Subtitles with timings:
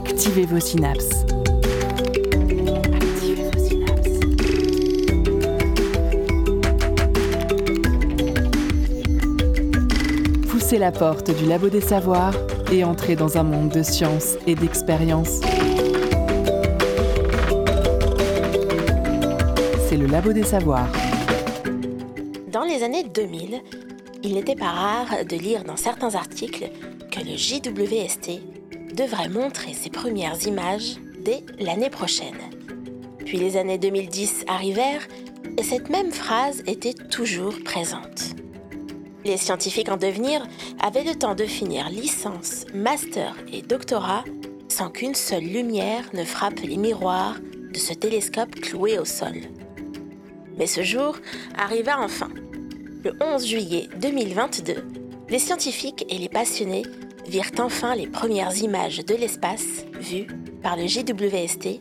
[0.00, 1.26] Activez vos synapses.
[2.94, 3.50] Activez.
[10.48, 12.32] Poussez la porte du labo des savoirs
[12.72, 15.42] et entrez dans un monde de science et d'expérience.
[19.86, 20.88] C'est le labo des savoirs.
[22.50, 23.60] Dans les années 2000,
[24.22, 26.70] il n'était pas rare de lire dans certains articles
[27.10, 28.49] que le JWST
[29.00, 32.36] devrait montrer ses premières images dès l'année prochaine.
[33.24, 35.08] Puis les années 2010 arrivèrent
[35.56, 38.34] et cette même phrase était toujours présente.
[39.24, 40.46] Les scientifiques en devenir
[40.82, 44.24] avaient le temps de finir licence, master et doctorat
[44.68, 47.36] sans qu'une seule lumière ne frappe les miroirs
[47.72, 49.36] de ce télescope cloué au sol.
[50.58, 51.16] Mais ce jour
[51.56, 52.28] arriva enfin.
[53.02, 54.74] Le 11 juillet 2022,
[55.30, 56.82] les scientifiques et les passionnés
[57.26, 60.26] virent enfin les premières images de l'espace vues
[60.62, 61.80] par le JWST,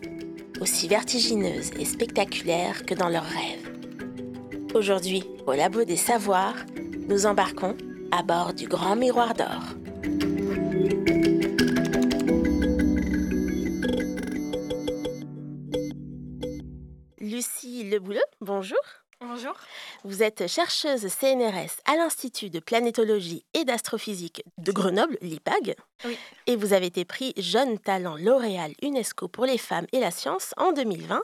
[0.62, 3.72] aussi vertigineuses et spectaculaires que dans leurs rêves.
[4.74, 6.66] Aujourd'hui, au Labo des Savoirs,
[7.08, 7.76] nous embarquons
[8.12, 9.64] à bord du Grand Miroir d'Or.
[17.20, 18.80] Lucie Lebouleux, bonjour.
[19.22, 19.54] Bonjour.
[20.06, 25.76] Vous êtes chercheuse CNRS à l'Institut de planétologie et d'astrophysique de Grenoble, l'IPAG.
[26.06, 26.18] Oui.
[26.48, 30.54] Et vous avez été pris Jeune Talent L'Oréal UNESCO pour les femmes et la science
[30.56, 31.22] en 2020.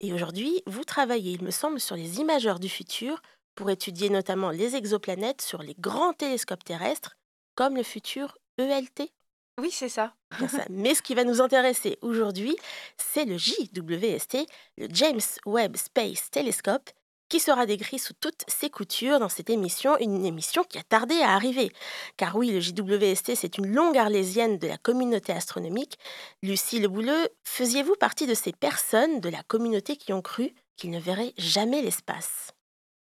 [0.00, 3.22] Et aujourd'hui, vous travaillez, il me semble, sur les imageurs du futur
[3.54, 7.16] pour étudier notamment les exoplanètes sur les grands télescopes terrestres,
[7.54, 9.12] comme le futur ELT.
[9.60, 10.14] Oui, c'est ça.
[10.48, 10.64] Ça.
[10.68, 12.56] Mais ce qui va nous intéresser aujourd'hui,
[12.96, 14.46] c'est le JWST,
[14.78, 16.90] le James Webb Space Telescope,
[17.28, 21.20] qui sera décrit sous toutes ses coutures dans cette émission, une émission qui a tardé
[21.20, 21.72] à arriver.
[22.16, 25.98] Car oui, le JWST, c'est une longue arlésienne de la communauté astronomique.
[26.42, 31.00] Lucie Lebouleux, faisiez-vous partie de ces personnes de la communauté qui ont cru qu'ils ne
[31.00, 32.52] verraient jamais l'espace?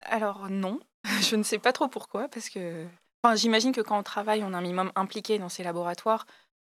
[0.03, 0.81] Alors non,
[1.23, 2.87] je ne sais pas trop pourquoi, parce que
[3.35, 6.27] j'imagine que quand on travaille, on est un minimum impliqué dans ces laboratoires.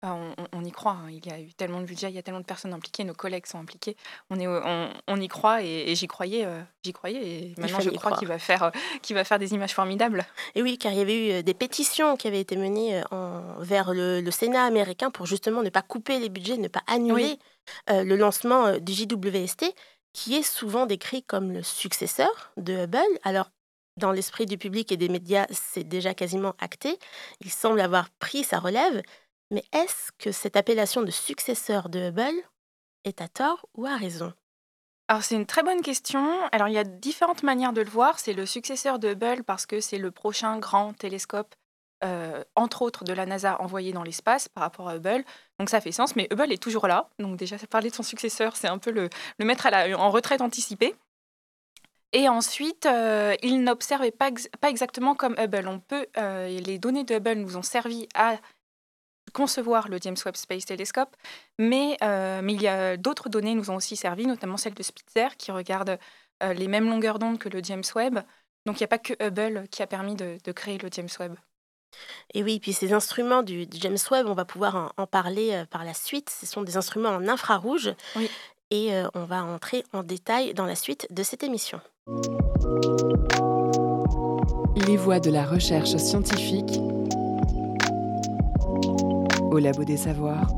[0.05, 1.11] Euh, on, y croit, hein.
[1.11, 3.15] il y a eu tellement de budget, il y a tellement de personnes impliquées, nos
[3.15, 3.97] collègues sont impliqués.
[4.29, 7.81] On, est, on, on y croit et, et j'y croyais, euh, j'y croyais et maintenant
[7.81, 8.71] je crois qu'il va faire, euh,
[9.01, 10.27] qu'il va faire des images formidables.
[10.55, 13.55] Et oui, car il y avait eu euh, des pétitions qui avaient été menées en-
[13.61, 17.39] vers le, le Sénat américain pour justement ne pas couper les budgets, ne pas annuler
[17.91, 19.65] euh, le lancement du JWST,
[20.13, 23.01] qui est souvent décrit comme le successeur de Hubble.
[23.25, 23.51] Alors,
[23.97, 26.99] dans l'esprit du public et des médias, c'est déjà quasiment acté.
[27.41, 29.01] Il semble avoir pris sa relève.
[29.51, 32.43] Mais est-ce que cette appellation de successeur de Hubble
[33.05, 34.33] est à tort ou à raison?
[35.09, 36.29] Alors c'est une très bonne question.
[36.51, 38.19] Alors il y a différentes manières de le voir.
[38.19, 41.55] C'est le successeur de Hubble parce que c'est le prochain grand télescope,
[42.03, 45.25] euh, entre autres de la NASA, envoyé dans l'espace par rapport à Hubble.
[45.61, 47.09] Donc ça fait sens, mais Hubble est toujours là.
[47.21, 49.09] Donc déjà parler de son successeur, c'est un peu le,
[49.39, 50.97] mettre en retraite anticipée.
[52.13, 54.31] Et ensuite, euh, il n'observait pas
[54.69, 55.69] exactement comme Hubble.
[55.69, 58.37] On peut, euh, les données de Hubble nous ont servi à
[59.37, 61.15] concevoir le James Webb Space Telescope,
[61.59, 64.83] mais, euh, mais il y a d'autres données nous ont aussi servi, notamment celle de
[64.83, 65.99] Spitzer qui regarde
[66.43, 68.21] euh, les mêmes longueurs d'onde que le James Webb.
[68.65, 71.11] Donc il n'y a pas que Hubble qui a permis de, de créer le James
[71.21, 71.37] Webb.
[72.33, 75.67] Et oui, puis ces instruments du, James Webb, on va pouvoir en, en parler euh,
[75.67, 76.31] par la suite.
[76.31, 77.93] Ce sont des instruments en infrarouge.
[78.17, 78.31] Oui.
[78.71, 81.79] Et euh, on va entrer en détail dans la suite de cette émission.
[84.87, 86.81] Les voies de la recherche scientifique
[89.51, 90.49] au labo des savoirs.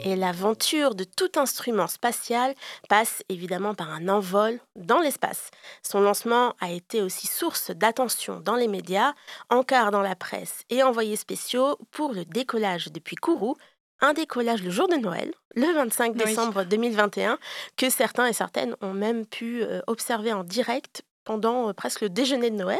[0.00, 2.54] Et l'aventure de tout instrument spatial
[2.88, 5.50] passe évidemment par un envol dans l'espace.
[5.82, 9.12] Son lancement a été aussi source d'attention dans les médias,
[9.50, 13.56] encart dans la presse et envoyés spéciaux pour le décollage depuis Kourou,
[14.00, 16.24] un décollage le jour de Noël, le 25 Oui.
[16.24, 17.38] décembre 2021,
[17.76, 22.08] que certains et certaines ont même pu euh, observer en direct pendant euh, presque le
[22.08, 22.78] déjeuner de Noël.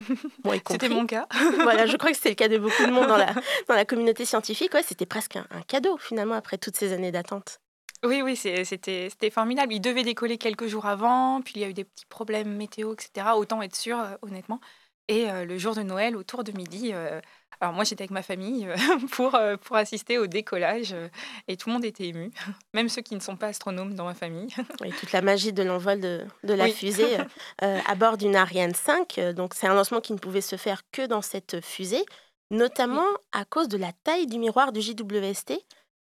[0.70, 1.26] C'était mon cas.
[1.62, 3.32] voilà, je crois que c'était le cas de beaucoup de monde dans la,
[3.68, 4.74] dans la communauté scientifique.
[4.74, 7.60] Ouais, c'était presque un, un cadeau finalement après toutes ces années d'attente.
[8.04, 9.72] Oui, oui, c'était formidable.
[9.74, 12.92] Il devait décoller quelques jours avant, puis il y a eu des petits problèmes météo,
[12.92, 13.26] etc.
[13.36, 14.60] Autant être sûr, euh, honnêtement.
[15.08, 17.20] Et euh, le jour de Noël, autour de midi, euh,
[17.60, 18.76] alors moi j'étais avec ma famille euh,
[19.12, 21.08] pour, euh, pour assister au décollage euh,
[21.48, 22.30] et tout le monde était ému,
[22.74, 24.48] même ceux qui ne sont pas astronomes dans ma famille.
[24.84, 26.72] Et toute la magie de l'envol de, de la Oui.
[26.72, 27.18] fusée
[27.62, 29.18] euh, à bord d'une Ariane 5.
[29.18, 32.04] Euh, Donc c'est un lancement qui ne pouvait se faire que dans cette fusée,
[32.50, 35.54] notamment à cause de la taille du miroir du JWST,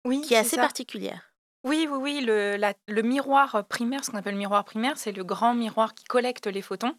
[0.04, 0.62] Oui, qui est assez ça.
[0.62, 1.32] particulière.
[1.66, 2.20] Oui, oui, oui.
[2.24, 5.94] Le, la- le miroir primaire, ce qu'on appelle le miroir primaire, c'est le grand miroir
[5.94, 6.94] qui collecte les photons.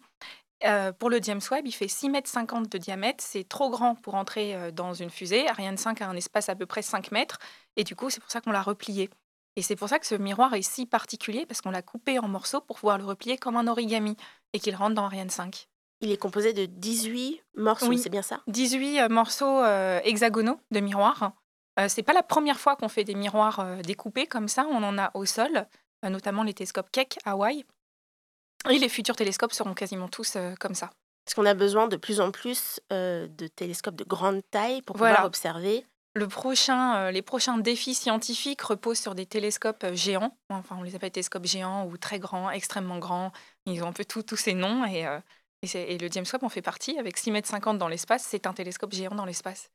[0.64, 3.24] Euh, pour le James Webb, il fait 6,50 mètres de diamètre.
[3.26, 5.48] C'est trop grand pour entrer euh, dans une fusée.
[5.48, 7.38] Ariane 5 a un espace à peu près 5 mètres.
[7.76, 9.10] Et du coup, c'est pour ça qu'on l'a replié.
[9.56, 12.28] Et c'est pour ça que ce miroir est si particulier, parce qu'on l'a coupé en
[12.28, 14.16] morceaux pour pouvoir le replier comme un origami
[14.52, 15.68] et qu'il rentre dans Ariane 5.
[16.00, 18.40] Il est composé de 18 morceaux, c'est bien ça?
[18.48, 19.64] 18 euh, morceaux
[20.04, 21.32] hexagonaux de miroirs.
[21.88, 24.66] c'est pas la première fois qu'on fait des miroirs découpés comme ça.
[24.70, 25.66] On en a au sol,
[26.02, 27.64] notamment les télescopes Keck Hawaï.
[28.70, 30.90] Et les futurs télescopes seront quasiment tous euh, comme ça.
[31.26, 34.96] Est-ce qu'on a besoin de plus en plus euh, de télescopes de grande taille pour
[34.96, 40.36] pouvoir observer le prochain, euh, les prochains défis scientifiques reposent sur des télescopes géants.
[40.50, 43.32] Enfin, on les appelle télescopes géants ou très grands, extrêmement grands.
[43.64, 44.84] Ils ont un peu tous ces noms.
[44.84, 45.06] Et,
[45.62, 46.98] et, le James Webb en fait partie.
[46.98, 49.70] Avec 6,50 mètres dans l'espace, c'est un télescope géant dans l'espace.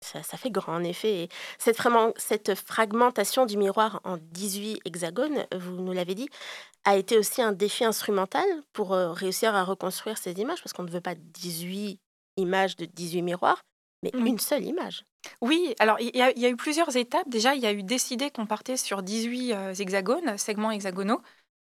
[0.00, 1.28] Ça, fait grand, en effet.
[1.58, 6.28] cette, vraiment, cette fragmentation du miroir en 18 hexagones, vous nous l'avez dit,
[6.84, 10.84] a été aussi un défi instrumental pour euh, réussir à reconstruire ces images, parce qu'on
[10.84, 11.98] ne veut pas 18
[12.36, 13.60] images de 18 miroirs,
[14.02, 15.04] mais une seule image.
[15.42, 17.28] Oui, alors il y, a eu plusieurs étapes.
[17.28, 21.20] Déjà, il y a eu décidé qu'on partait sur 18 euh, hexagones, segments hexagonaux.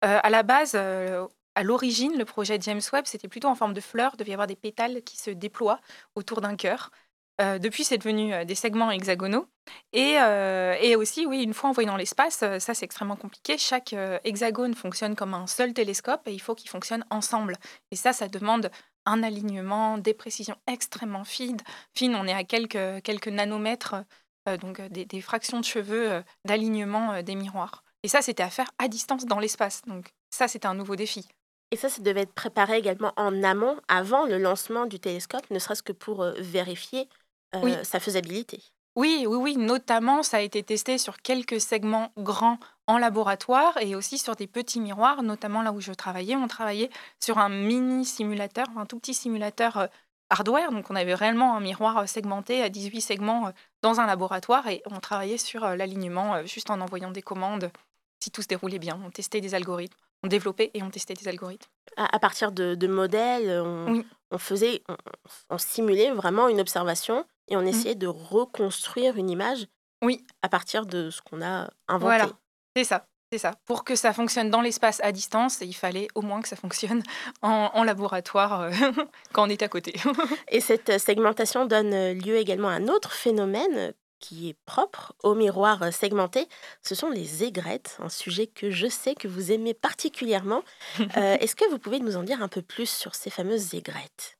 [0.03, 3.81] Euh, à la base, à l'origine, le projet James Webb, c'était plutôt en forme de
[3.81, 4.11] fleurs.
[4.13, 5.79] Il devait y avoir des pétales qui se déploient
[6.15, 6.91] autour d'un cœur.
[7.39, 9.47] Euh, depuis, c'est devenu euh, des segments hexagonaux.
[9.93, 13.57] Et, euh, et, aussi, oui, une fois envoyé dans l'espace, ça c'est extrêmement compliqué.
[13.57, 13.93] Chaque
[14.23, 17.57] hexagone fonctionne comme un seul télescope et il faut qu'ils fonctionnent ensemble.
[17.91, 18.71] Et ça, ça demande
[19.05, 21.59] un alignement, des précisions extrêmement fines.
[21.95, 23.95] fines on est à quelques, quelques nanomètres,
[24.61, 27.83] donc des, des, fractions de cheveux d'alignement des miroirs.
[28.03, 29.81] Et ça, c'était à faire à distance dans l'espace.
[29.85, 31.27] Donc ça, c'était un nouveau défi.
[31.71, 35.59] Et ça, ça devait être préparé également en amont, avant le lancement du télescope, ne
[35.59, 37.09] serait-ce que pour vérifier
[37.55, 38.61] euh, sa faisabilité.
[38.95, 39.57] Oui, oui, oui.
[39.57, 44.47] Notamment, ça a été testé sur quelques segments grands en laboratoire et aussi sur des
[44.47, 46.35] petits miroirs, notamment là où je travaillais.
[46.35, 46.89] On travaillait
[47.19, 49.87] sur un mini simulateur, un tout petit simulateur
[50.29, 50.71] hardware.
[50.71, 53.51] Donc, on avait réellement un miroir segmenté à 18 segments
[53.83, 57.69] dans un laboratoire et on travaillait sur l'alignement juste en envoyant des commandes
[58.19, 58.99] si tout se déroulait bien.
[59.05, 61.69] On testait des algorithmes on développait et on testait des algorithmes.
[61.95, 63.49] À, partir de, modèles,
[64.31, 64.83] on, faisait,
[65.49, 67.67] on, simulait vraiment une observation et on mmh.
[67.67, 69.67] essayait de reconstruire une image
[70.03, 70.25] oui.
[70.41, 72.05] à partir de ce qu'on a inventé.
[72.05, 72.29] Voilà,
[72.75, 73.07] c'est ça.
[73.31, 73.55] C'est ça.
[73.65, 77.03] Pour que ça fonctionne dans l'espace à distance, il fallait au moins que ça fonctionne
[77.41, 78.71] en, laboratoire euh,
[79.33, 79.93] quand on est à côté.
[80.49, 85.93] et cette segmentation donne lieu également à un autre phénomène qui est propre au miroir
[85.93, 86.47] segmenté,
[86.81, 90.63] ce sont les aigrettes, un sujet que je sais que vous aimez particulièrement.
[90.99, 94.36] Euh, est-ce que vous pouvez nous en dire un peu plus sur ces fameuses aigrettes?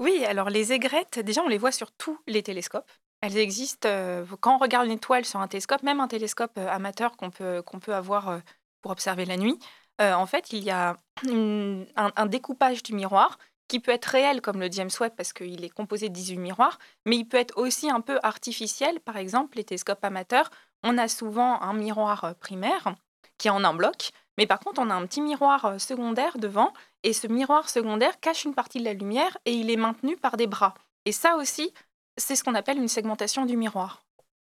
[0.00, 2.90] Oui, alors les aigrettes, déjà on les voit sur tous les télescopes.
[3.20, 6.68] Elles existent euh, quand on regarde une étoile sur un télescope, même un télescope euh,
[6.68, 8.40] amateur qu'on peut, peut avoir
[8.80, 9.58] pour observer la nuit.
[10.00, 13.38] en fait, il y a un découpage du miroir
[13.70, 16.80] qui peut être réel comme le James Webb parce qu'il est composé de 18 miroirs,
[17.06, 18.98] mais il peut être aussi un peu artificiel.
[18.98, 20.50] Par exemple, les télescopes amateurs,
[20.82, 22.96] on a souvent un miroir euh, primaire
[23.38, 26.36] qui est en un bloc, mais par contre, on a un petit miroir euh, secondaire
[26.38, 30.16] devant, et ce miroir secondaire cache une partie de la lumière et il est maintenu
[30.16, 30.74] par des bras.
[31.04, 31.72] Et ça aussi,
[32.16, 34.02] c'est ce qu'on appelle une segmentation du miroir.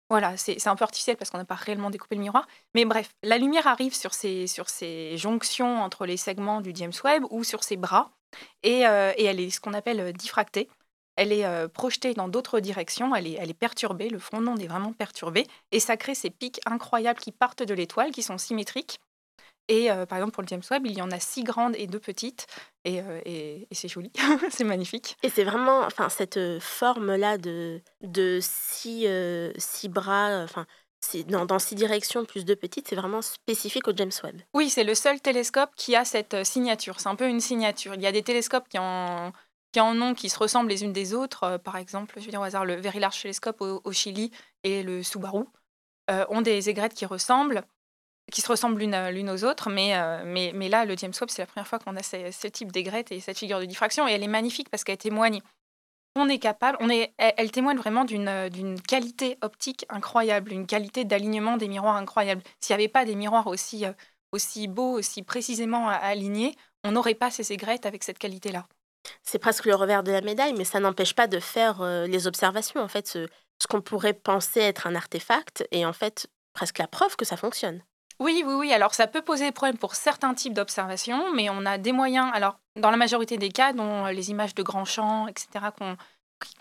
[0.10, 2.46] Voilà, c'est un peu artificiel parce qu'on n'a pas réellement découpé le miroir.
[2.76, 6.92] Mais bref, la lumière arrive sur ces, sur ces jonctions entre les segments du James
[7.06, 8.12] Webb ou sur ces bras.
[8.66, 10.68] Euh, et, elle est ce qu'on appelle euh, diffractée.
[11.16, 14.68] Elle est euh, projetée dans d'autres directions, elle est, elle est perturbée, le front est
[14.68, 19.00] vraiment perturbé, et ça crée ces pics incroyables qui partent de l'étoile, qui sont symétriques.
[19.68, 22.00] Et par exemple, pour le James Webb, il y en a six grandes et deux
[22.00, 22.46] petites.
[22.84, 24.12] Et, et, c'est joli,
[24.50, 25.16] c'est magnifique.
[25.24, 29.08] Et c'est vraiment enfin, cette forme-là de, de six,
[29.58, 30.66] six bras, enfin,
[31.28, 34.42] dans, dans six directions plus deux petites, c'est vraiment spécifique au James Webb.
[34.54, 37.00] Oui, c'est le seul télescope qui a cette euh, signature.
[37.00, 37.96] C'est un peu une signature.
[37.96, 39.32] Il y a des télescopes qui en,
[39.72, 41.44] qui en ont, qui se ressemblent les unes des autres.
[41.44, 44.32] Euh, par exemple, je vais dire au hasard, le Very Large Telescope au, Chili
[44.64, 45.46] et le Subaru
[46.10, 47.64] euh, ont des aigrettes qui ressemblent,
[48.32, 49.70] qui se ressemblent l'une aux autres.
[49.70, 49.94] Mais,
[50.26, 53.12] mais, mais là, le James Webb, c'est la première fois qu'on a ce, type d'aigrettes
[53.12, 54.08] et cette figure de diffraction.
[54.08, 55.42] Et elle est magnifique parce qu'elle témoigne
[56.16, 61.06] on est capable, on est, elle, témoigne vraiment euh, d'une qualité optique incroyable, une qualité
[61.06, 62.42] d'alignement des miroirs incroyable.
[62.60, 63.94] S'il n'y avait pas des miroirs aussi, euh,
[64.32, 68.66] aussi beaux, aussi précisément alignés, on n'aurait pas ces aigrettes avec cette qualité-là.
[69.24, 72.28] C'est presque le revers de la médaille, mais ça n'empêche pas de faire euh, les
[72.28, 72.82] observations.
[72.82, 73.28] En fait, ce,
[73.62, 77.38] ce qu'on pourrait penser être un artefact est en fait presque la preuve que ça
[77.38, 77.82] fonctionne.
[78.22, 78.72] Oui, oui, oui.
[78.72, 82.30] Alors, ça peut poser des problèmes pour certains types d'observations, mais on a des moyens.
[82.36, 85.48] Alors, dans la majorité des cas, dont les images de grands champs, etc.,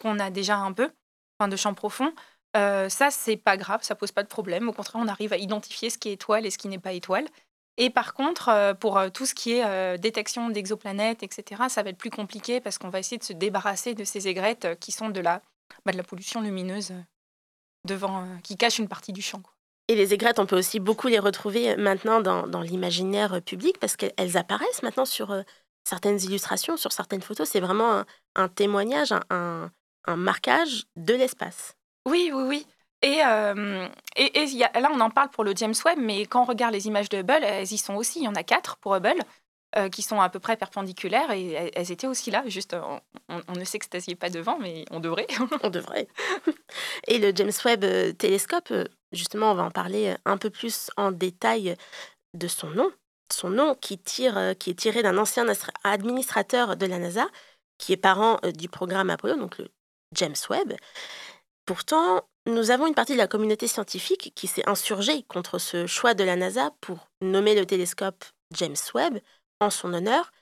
[0.00, 0.90] qu'on a déjà un peu,
[1.38, 2.14] enfin de champs profonds,
[2.56, 4.70] euh, ça, c'est pas grave, ça pose pas de problème.
[4.70, 6.94] Au contraire, on arrive à identifier ce qui est étoile et ce qui n'est pas
[6.94, 7.26] étoile.
[7.76, 12.10] Et par contre, pour tout ce qui est détection d'exoplanètes, etc., ça va être plus
[12.10, 15.42] compliqué parce qu'on va essayer de se débarrasser de ces aigrettes qui sont de la,
[15.84, 16.94] bah, de la pollution lumineuse
[17.84, 19.42] devant, qui cache une partie du champ.
[19.90, 23.96] Et les aigrettes, on peut aussi beaucoup les retrouver maintenant dans, dans l'imaginaire public parce
[23.96, 25.34] qu'elles apparaissent maintenant sur
[25.82, 27.48] certaines illustrations, sur certaines photos.
[27.48, 28.04] C'est vraiment
[28.36, 29.72] un, témoignage, un,
[30.06, 31.74] un, marquage de l'espace.
[32.06, 32.66] Oui, oui, oui.
[33.02, 33.18] Et,
[34.14, 36.72] et, y a, là, on en parle pour le James Webb, mais quand on regarde
[36.72, 38.20] les images de Hubble, elles y sont aussi.
[38.20, 39.24] Il y en a quatre pour Hubble.
[39.90, 42.44] qui sont à peu près perpendiculaires et elles étaient aussi là.
[42.46, 45.26] Juste, on, on ne s'extasiait pas devant, mais on devrait.
[45.64, 46.06] on devrait.
[47.08, 48.72] Et le James Webb télescope,
[49.12, 51.76] justement, on va en parler un peu plus en détail
[52.34, 52.90] de son nom.
[53.32, 55.46] Son nom qui, tire, qui est tiré d'un ancien
[55.84, 57.28] administrateur de la NASA,
[57.78, 59.68] qui est parent du programme Apollo, donc le
[60.14, 60.74] James Webb.
[61.66, 66.14] Pourtant, nous avons une partie de la communauté scientifique qui s'est insurgée contre ce choix
[66.14, 68.24] de la NASA pour nommer le télescope
[68.54, 69.20] James Webb
[69.60, 70.32] en son honneur.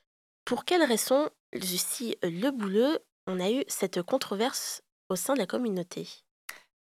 [0.44, 5.46] Pour quelles raisons, Lucie Le Bouleux, on a eu cette controverse au sein de la
[5.46, 6.08] communauté?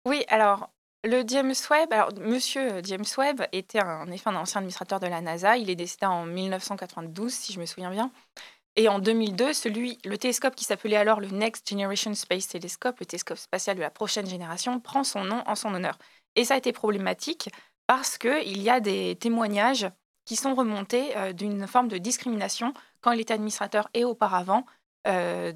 [0.06, 0.68] Oui, alors
[1.04, 5.20] le James Webb, alors Monsieur James Webb était en effet un ancien administrateur de la
[5.20, 5.56] NASA.
[5.56, 8.10] Il est décédé en 1992, si je me souviens bien.
[8.76, 13.06] Et en 2002, celui, le télescope qui s'appelait alors le Next Generation Space Telescope, le
[13.06, 15.96] télescope spatial de la prochaine génération, prend son nom en son honneur.
[16.36, 17.50] Et ça a été problématique
[17.86, 19.86] parce qu'il y a des témoignages
[20.24, 24.64] qui sont remontés euh, d'une forme de discrimination quand il était administrateur et auparavant,
[25.06, 25.52] euh,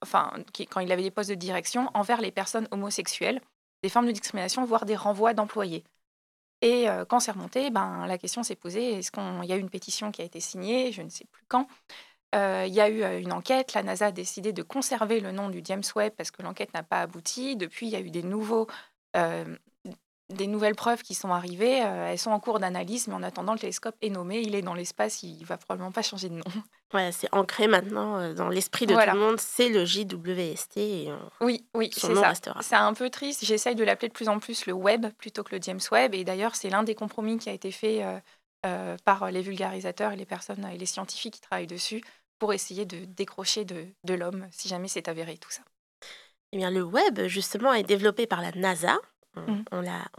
[0.00, 0.32] enfin,
[0.70, 3.40] quand il avait des postes de direction, envers les personnes homosexuelles,
[3.82, 5.84] des formes de discrimination, voire des renvois d'employés.
[6.62, 9.60] Et euh, quand c'est remonté, ben, la question s'est posée, est-ce qu'il y a eu
[9.60, 11.66] une pétition qui a été signée, je ne sais plus quand,
[12.36, 13.74] euh, il y a eu euh, une enquête.
[13.74, 16.84] La NASA a décidé de conserver le nom du James Webb parce que l'enquête n'a
[16.84, 17.56] pas abouti.
[17.56, 18.68] Depuis, il y a eu des, nouveaux,
[19.14, 21.78] des nouvelles preuves qui sont arrivées.
[21.78, 24.40] elles sont en cours d'analyse, mais en attendant, le télescope est nommé.
[24.40, 25.22] Il est dans l'espace.
[25.24, 26.44] Il va probablement pas changer de nom.
[26.94, 29.40] Ouais, c'est ancré maintenant dans l'esprit de tout le monde.
[29.40, 31.08] C'est le JWST.
[31.40, 32.32] oui, oui, c'est ça.
[32.60, 33.44] C'est un peu triste.
[33.44, 36.14] J'essaye de l'appeler de plus en plus le Webb plutôt que le James Webb.
[36.14, 38.04] Et d'ailleurs, c'est l'un des compromis qui a été fait.
[39.04, 42.02] par les vulgarisateurs et les personnes et les scientifiques qui travaillent dessus
[42.38, 45.62] pour essayer de décrocher de, de l'homme, si jamais c'est avéré tout ça.
[46.52, 48.98] Eh bien, le web, justement, est développé par la NASA.
[49.36, 49.62] Mmh.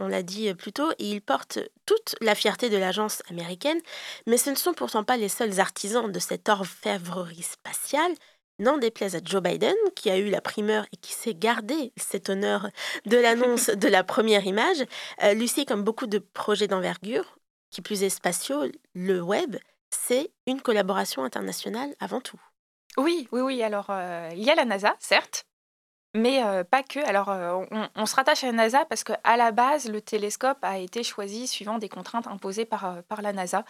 [0.00, 3.78] On l'a dit plus tôt, et il porte toute la fierté de l'agence américaine,
[4.26, 8.12] mais ce ne sont pourtant pas les seuls artisans de cette orfèvrerie spatiale.
[8.60, 12.28] N'en déplaise à Joe Biden, qui a eu la primeur et qui s'est gardé cet
[12.30, 12.68] honneur
[13.04, 14.84] de l'annonce de la première image.
[15.24, 17.36] Euh, Lucie, comme beaucoup de projets d'envergure,
[17.70, 19.56] qui plus est spatiaux, le web
[19.94, 22.40] c'est une collaboration internationale avant tout.
[22.96, 23.62] Oui, oui, oui.
[23.62, 25.46] Alors, euh, il y a la NASA, certes,
[26.14, 27.00] mais euh, pas que.
[27.00, 30.78] Alors, euh, on, se rattache à la NASA parce qu'à la base, le télescope a
[30.78, 33.64] été choisi suivant des contraintes imposées par, par la NASA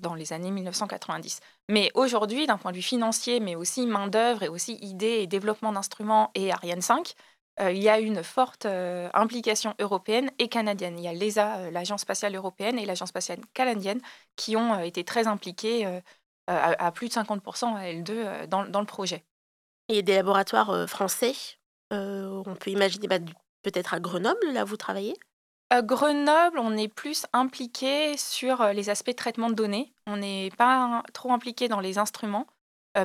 [0.00, 1.40] dans les années 1990.
[1.68, 5.72] Mais aujourd'hui, d'un point de vue financier, mais aussi main-d'œuvre et aussi idées et développement
[5.72, 7.14] d'instruments et Ariane 5,
[7.60, 10.98] euh, il y a une forte euh, implication européenne et canadienne.
[10.98, 14.00] Il y a l'ESA, euh, l'Agence spatiale européenne, et l'Agence spatiale canadienne
[14.36, 16.00] qui ont été très impliquées
[16.46, 19.24] à, plus de 50% à L2 dans, dans, le projet.
[19.88, 21.34] Et des laboratoires français,
[21.90, 23.18] on peut imaginer bah,
[23.62, 25.14] peut-être à Grenoble, là vous travaillez?
[25.70, 29.92] À Grenoble, on est plus impliqué sur les aspects de traitement de données.
[30.06, 32.46] On n'est pas trop impliqué dans les instruments,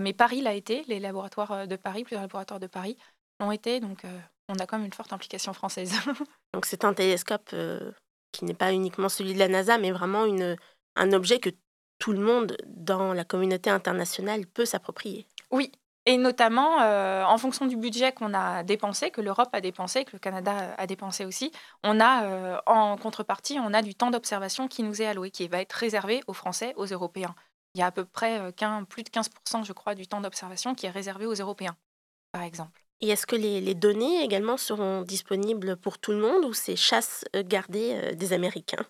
[0.02, 2.98] mais Paris l'a été, les laboratoires de Paris, plusieurs laboratoires de Paris
[3.42, 4.06] l'ont été, donc
[4.50, 5.94] on a quand même une forte implication française.
[6.54, 7.92] Donc c'est un télescope euh,
[8.32, 10.58] qui n'est pas uniquement celui de la NASA, mais vraiment une,
[10.96, 11.50] un objet que
[12.00, 15.28] tout le monde dans la communauté internationale peut s'approprier.
[15.52, 15.72] Oui,
[16.06, 20.12] et notamment euh, en fonction du budget qu'on a dépensé, que l'Europe a dépensé, que
[20.14, 21.52] le Canada a dépensé aussi,
[21.84, 25.48] on a euh, en contrepartie, on a du temps d'observation qui nous est alloué, qui
[25.48, 27.36] va être réservé aux Français, aux Européens.
[27.76, 28.52] Il y a à peu près
[28.88, 31.76] plus de 15%, je crois, du temps d'observation qui est réservé aux Européens,
[32.32, 32.84] par exemple.
[33.04, 37.26] Et est-ce que les, données également seront disponibles pour tout le monde ou c'est chasse
[37.36, 38.86] euh, gardée euh, des Américains?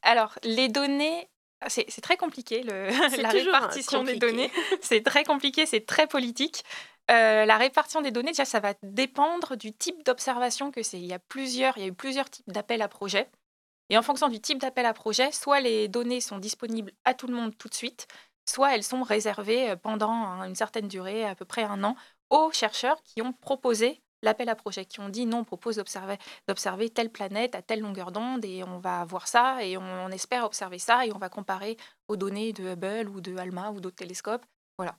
[0.00, 1.28] Alors, les données,
[1.68, 2.88] c'est très compliqué, le,
[3.22, 4.50] la répartition des données.
[4.80, 6.64] C'est très compliqué, c'est très politique.
[7.10, 10.98] Euh, la répartition des données, déjà, ça va dépendre du type d'observation que c'est.
[10.98, 13.28] Il y a plusieurs, il y a eu plusieurs types d'appels à projets.
[13.88, 17.26] Et en fonction du type d'appel à projet, soit les données sont disponibles à tout
[17.26, 18.06] le monde tout de suite,
[18.48, 21.96] soit elles sont réservées pendant une certaine durée, à peu près un an,
[22.30, 26.90] aux chercheurs qui ont proposé l'appel à projet, qui ont dit non, on propose d'observer
[26.90, 30.78] telle planète à telle longueur d'onde et on va voir ça et on, espère observer
[30.78, 31.76] ça et on va comparer
[32.08, 34.44] aux données de Hubble ou de ALMA ou d'autres télescopes.
[34.78, 34.96] Voilà.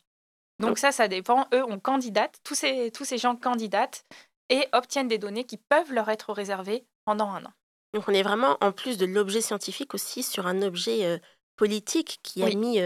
[0.60, 1.48] Donc ça, ça dépend.
[1.54, 4.06] Eux, on candidate, tous ces, tous ces gens candidatent
[4.50, 7.52] et obtiennent des données qui peuvent leur être réservées pendant un an.
[7.94, 11.18] Donc on est vraiment, en plus de l'objet scientifique, aussi sur un objet euh,
[11.56, 12.80] politique qui a mis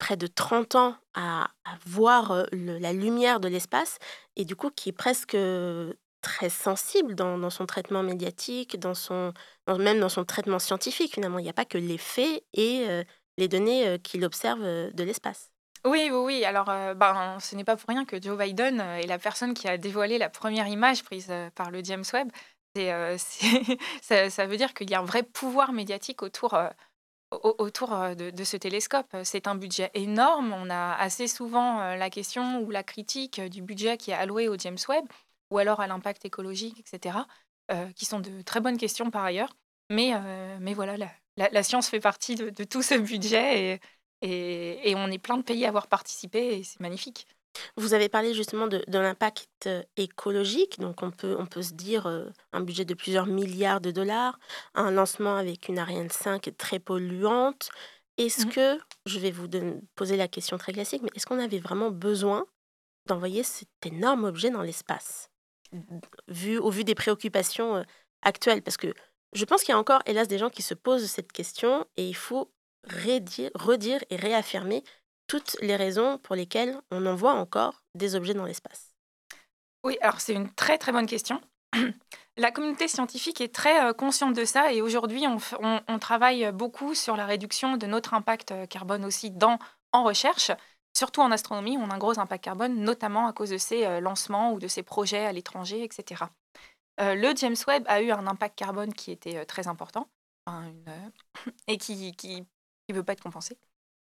[0.00, 1.48] près de 30 ans à,
[1.86, 3.98] voir la lumière de l'espace
[4.40, 5.36] et du coup qui est presque
[6.22, 9.32] très sensible dans, son traitement médiatique, dans son,
[9.66, 11.38] même dans son traitement scientifique finalement.
[11.38, 12.86] Il n'y a pas que les faits et
[13.38, 15.50] les données qu'il observe de l'espace.
[15.86, 16.44] Oui, oui, oui.
[16.44, 19.78] Alors, ben, ce n'est pas pour rien que Joe Biden est la personne qui a
[19.78, 22.30] dévoilé la première image prise par le James Webb.
[24.02, 26.54] ça, ça, veut dire qu'il y a un vrai pouvoir médiatique autour,
[27.30, 29.16] autour de, ce télescope.
[29.24, 30.52] C'est un budget énorme.
[30.52, 34.56] On a assez souvent la question ou la critique du budget qui est alloué au
[34.58, 35.04] James Webb
[35.50, 37.18] ou alors à l'impact écologique, etc.,
[37.94, 39.56] qui sont de très bonnes questions par ailleurs.
[39.90, 40.12] Mais,
[40.60, 40.96] mais voilà,
[41.36, 43.80] la, science fait partie de, tout ce budget
[44.22, 47.26] et, et, on est plein de pays à avoir participé et c'est magnifique.
[47.76, 52.06] Vous avez parlé justement de, l'impact écologique, donc on peut, on peut se dire
[52.52, 54.38] un budget de plusieurs milliards de dollars,
[54.74, 57.70] un lancement avec une Ariane 5 très polluante.
[58.18, 58.50] Est-ce mmh.
[58.50, 59.48] que, je vais vous
[59.94, 62.46] poser la question très classique, mais est-ce qu'on avait vraiment besoin
[63.06, 65.30] d'envoyer cet énorme objet dans l'espace,
[66.28, 67.84] vu, au vu des préoccupations
[68.22, 68.62] actuelles.
[68.62, 68.92] Parce que
[69.32, 72.08] je pense qu'il y a encore, hélas, des gens qui se posent cette question et
[72.08, 72.52] il faut
[72.84, 74.82] redire, redire et réaffirmer
[75.30, 78.92] toutes les raisons pour lesquelles on envoie encore des objets dans l'espace
[79.84, 81.40] Oui, alors c'est une très très bonne question.
[82.36, 87.16] La communauté scientifique est très euh, consciente de ça et aujourd'hui on, travaille beaucoup sur
[87.16, 89.60] la réduction de notre impact euh, carbone aussi dans,
[89.92, 90.50] en recherche.
[90.96, 94.00] Surtout en astronomie, on a un gros impact carbone, notamment à cause de ces euh,
[94.00, 96.24] lancements ou de ces projets à l'étranger, etc.
[96.98, 100.08] le James Webb a eu un impact carbone qui était très important
[101.68, 102.44] et qui
[102.88, 103.56] ne veut pas être compensé.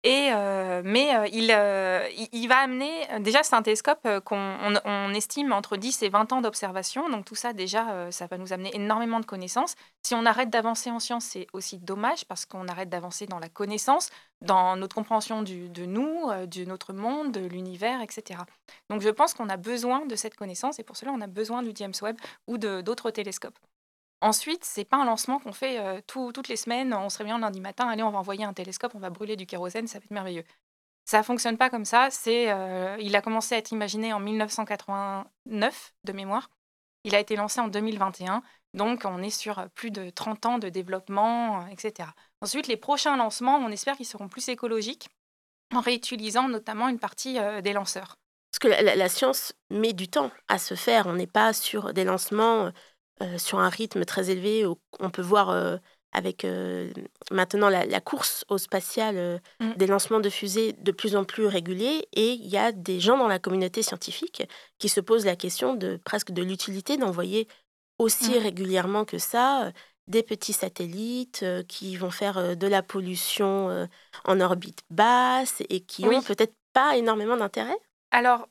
[0.06, 5.14] Et, euh, mais euh, il, euh, il, va amener, déjà c'est un télescope qu'on on,
[5.16, 8.70] estime entre 10 et 20 ans d'observation, donc tout ça déjà, ça va nous amener
[8.76, 9.74] énormément de connaissances.
[10.04, 13.50] Si on arrête d'avancer en science, c'est aussi dommage parce qu'on arrête d'avancer dans la
[13.50, 18.42] connaissance, dans notre compréhension de nous, de notre monde, de l'univers, etc.
[18.92, 21.64] Donc je pense qu'on a besoin de cette connaissance et pour cela on a besoin
[21.64, 23.58] du James Webb ou d'autres télescopes.
[24.22, 26.94] Ensuite, c'est pas un lancement qu'on fait toutes les semaines.
[26.94, 29.36] On se réveille un lundi matin, allez, on va envoyer un télescope, on va brûler
[29.36, 30.46] du kérosène, ça va être merveilleux.
[31.04, 32.10] Ça fonctionne pas comme ça.
[32.10, 32.46] C'est,
[33.00, 36.50] il a commencé à être imaginé en 1989 de mémoire.
[37.04, 38.42] Il a été lancé en 2021.
[38.74, 42.10] Donc, on est sur plus de 30 ans de développement, etc.
[42.42, 45.10] Ensuite, les prochains lancements, on espère qu'ils seront plus écologiques
[45.74, 48.18] en réutilisant notamment une partie des lanceurs.
[48.52, 51.08] Parce que la, science met du temps à se faire.
[51.08, 52.72] On n'est pas sur des lancements
[53.22, 54.66] euh, sur un rythme très élevé.
[55.00, 55.78] On peut voir euh,
[56.12, 56.92] avec euh,
[57.32, 59.74] maintenant la, course au spatial mmh.
[59.78, 63.18] des lancements de fusées de plus en plus réguliers et il y a des gens
[63.18, 64.44] dans la communauté scientifique
[64.80, 67.48] qui se posent la question de presque de l'utilité d'envoyer
[68.00, 68.44] aussi mmh.
[68.44, 69.72] régulièrement que ça
[70.08, 73.88] des petits satellites qui vont faire de la pollution
[74.26, 77.78] en orbite basse et qui ont peut-être pas énormément d'intérêt?
[78.12, 78.48] Alors,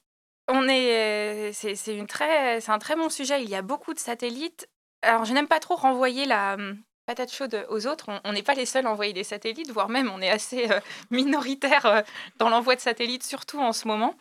[0.48, 3.42] on est, c'est une très, c'est un très bon sujet.
[3.42, 4.68] Il y a beaucoup de satellites.
[5.02, 8.10] Alors, je n'aime pas trop renvoyer la hum, patate chaude aux autres.
[8.24, 10.80] On n'est pas les seuls à envoyer des satellites, voire même on est assez euh,
[11.10, 12.02] minoritaire euh,
[12.38, 14.14] dans l'envoi de satellites, surtout en ce moment.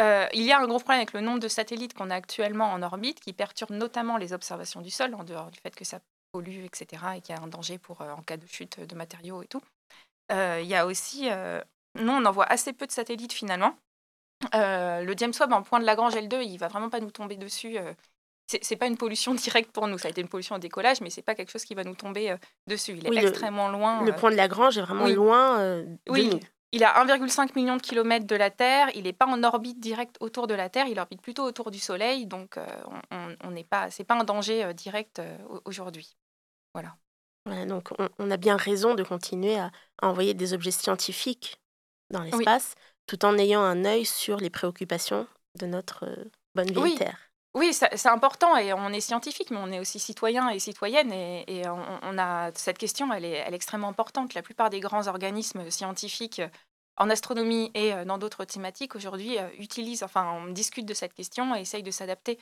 [0.00, 2.72] Euh, il y a un gros problème avec le nombre de satellites qu'on a actuellement
[2.72, 6.00] en orbite, qui perturbe notamment les observations du sol, en dehors du fait que ça
[6.32, 9.42] pollue, etc., et qu'il y a un danger pour en cas de chute de matériaux
[9.42, 9.62] et tout.
[10.32, 11.28] il y a aussi,
[11.94, 13.76] nous, on envoie assez peu de satellites finalement.
[14.54, 17.36] Euh, le James Webb en point de Lagrange L2, il va vraiment pas nous tomber
[17.36, 17.78] dessus.
[17.78, 17.92] Euh,
[18.46, 19.98] c'est pas une pollution directe pour nous.
[19.98, 21.94] Ça a été une pollution au décollage, mais c'est pas quelque chose qui va nous
[21.94, 22.98] tomber euh, dessus.
[22.98, 24.04] Il est extrêmement loin.
[24.04, 26.28] Le point de Lagrange est vraiment loin de oui.
[26.28, 26.40] nous.
[26.72, 28.90] Il a 1,5 million de kilomètres de la Terre.
[28.96, 30.88] Il n'est pas en orbite directe autour de la Terre.
[30.88, 32.26] Il orbite plutôt autour du Soleil.
[32.26, 32.58] Donc,
[33.44, 35.22] on n'est pas, c'est pas un danger direct
[35.66, 36.16] aujourd'hui.
[36.72, 36.96] Voilà.
[37.46, 37.64] voilà.
[37.66, 39.70] donc, on, a bien raison de continuer à,
[40.02, 41.60] envoyer des objets scientifiques
[42.10, 42.74] dans l'espace
[43.06, 45.26] tout en ayant un œil sur les préoccupations
[45.58, 47.18] de notre euh, bonne vieille Terre.
[47.54, 51.62] Oui, c'est important et on est scientifique, mais on est aussi citoyen et citoyenne et,
[51.68, 54.34] on, a cette question, elle est, extrêmement importante.
[54.34, 56.42] La plupart des grands organismes scientifiques
[56.96, 61.14] en astronomie et euh, dans d'autres thématiques aujourd'hui euh, utilisent, enfin, on discute de cette
[61.14, 62.40] question et essayent de s'adapter.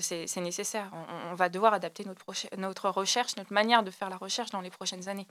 [0.00, 0.92] C'est nécessaire.
[1.30, 2.24] On, va devoir adapter notre,
[2.56, 5.26] notre recherche, notre manière de faire la recherche dans les prochaines années.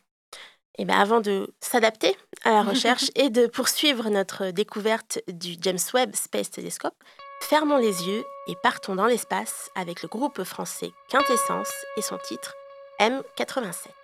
[0.77, 5.79] Et bien avant de s'adapter à la recherche et de poursuivre notre découverte du James
[5.93, 6.95] Webb Space Telescope,
[7.41, 12.55] fermons les yeux et partons dans l'espace avec le groupe français Quintessence et son titre
[12.99, 14.00] M87.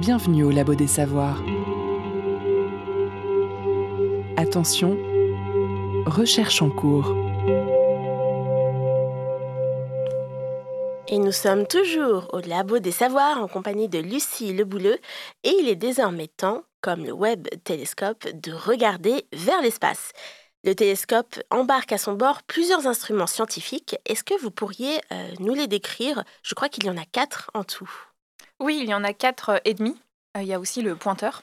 [0.00, 1.42] Bienvenue au Labo des Savoirs.
[4.38, 4.96] Attention,
[6.06, 7.14] recherche en cours.
[11.06, 14.98] Et nous sommes toujours au Labo des Savoirs en compagnie de Lucie Lebouleux
[15.44, 20.12] et il est désormais temps, comme le Webb Télescope, de regarder vers l'espace.
[20.64, 23.96] Le télescope embarque à son bord plusieurs instruments scientifiques.
[24.06, 26.24] Est-ce que vous pourriez euh, nous les décrire?
[26.42, 28.09] Je crois qu'il y en a quatre en tout.
[28.60, 29.96] Oui, il y en a quatre et demi.
[30.36, 31.42] Euh, il y a aussi le pointeur,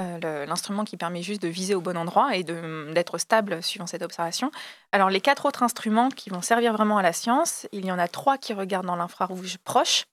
[0.00, 4.02] euh, l'instrument qui permet juste de viser au bon endroit et d'être stable suivant cette
[4.02, 4.50] observation.
[4.92, 7.98] Alors les quatre autres instruments qui vont servir vraiment à la science, il y en
[7.98, 10.04] a trois qui regardent dans l'infrarouge proche,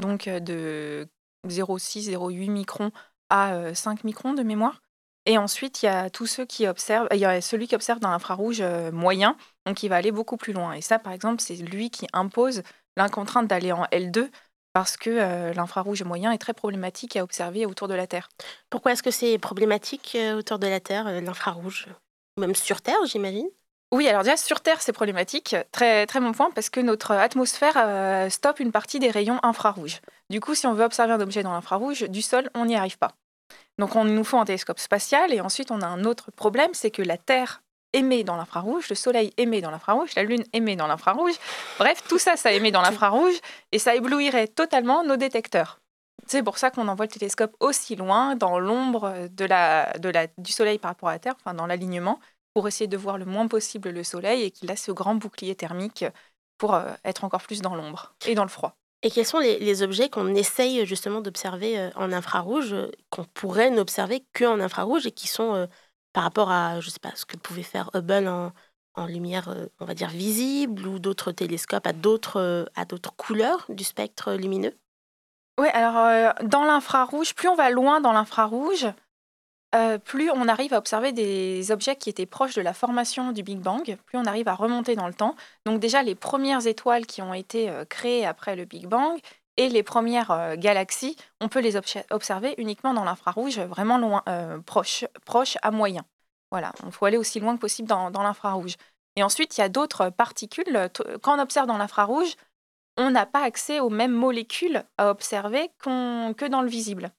[0.00, 1.08] donc de
[1.46, 2.92] 0,6, 0,8 microns
[3.28, 4.80] à 5 microns de mémoire.
[5.24, 7.08] Et ensuite, il y a ceux qui observent,
[7.40, 10.72] celui qui observe dans l'infrarouge euh, moyen, donc il va aller beaucoup plus loin.
[10.72, 12.62] Et ça, par exemple, c'est lui qui impose
[12.96, 14.30] l'incontrainte d'aller en L2
[14.72, 18.28] parce que euh, l'infrarouge moyen est très problématique à observer autour de la Terre.
[18.70, 21.86] Pourquoi est-ce que c'est problématique autour de la Terre, l'infrarouge?
[22.38, 23.48] Même sur Terre, j'imagine?
[23.92, 25.54] Oui, alors déjà sur Terre, c'est problématique.
[25.70, 30.00] Très, très bon point, parce que notre atmosphère stoppe une partie des rayons infrarouges.
[30.30, 32.96] Du coup, si on veut observer un objet dans l'infrarouge, du sol, on n'y arrive
[32.96, 33.12] pas.
[33.78, 36.90] Donc on nous faut un télescope spatial et ensuite on a un autre problème, c'est
[36.90, 40.86] que la Terre émet dans l'infrarouge, le Soleil émet dans l'infrarouge, la Lune émet dans
[40.86, 41.34] l'infrarouge.
[41.78, 43.34] Bref, tout ça, ça émet dans l'infrarouge
[43.72, 45.80] et ça éblouirait totalement nos détecteurs.
[46.26, 50.28] C'est pour ça qu'on envoie le télescope aussi loin dans l'ombre de la, de la,
[50.38, 52.20] du Soleil par rapport à la Terre, enfin dans l'alignement,
[52.54, 55.54] pour essayer de voir le moins possible le Soleil et qu'il a ce grand bouclier
[55.54, 56.04] thermique
[56.58, 58.76] pour euh, être encore plus dans l'ombre et dans le froid.
[59.02, 63.70] Et quels sont les, objets qu'on essaye justement d'observer euh, en infrarouge, euh, qu'on pourrait
[63.70, 65.66] n'observer qu'en infrarouge et qui sont
[66.12, 69.94] par rapport à, je sais pas, ce que pouvait faire Hubble en, lumière, on va
[69.94, 74.76] dire, visible ou d'autres télescopes à d'autres, à d'autres couleurs du spectre lumineux?
[75.58, 78.86] Oui, alors dans l'infrarouge, plus on va loin dans l'infrarouge,
[79.74, 83.42] euh, plus on arrive à observer des objets qui étaient proches de la formation du
[83.42, 85.34] Big Bang, plus on arrive à remonter dans le temps.
[85.64, 89.18] Donc déjà, les premières étoiles qui ont été euh, créées après le Big Bang
[89.56, 91.76] et les premières euh, galaxies, on peut les
[92.10, 94.22] observer uniquement dans l'infrarouge, vraiment loin,
[94.66, 96.04] proche, proche à moyen.
[96.50, 98.76] Voilà, il faut aller aussi loin que possible dans, l'infrarouge.
[99.16, 100.90] Et ensuite, il y a d'autres particules.
[101.22, 102.34] Quand on observe dans l'infrarouge,
[102.98, 107.10] on n'a pas accès aux mêmes molécules à observer que dans le visible.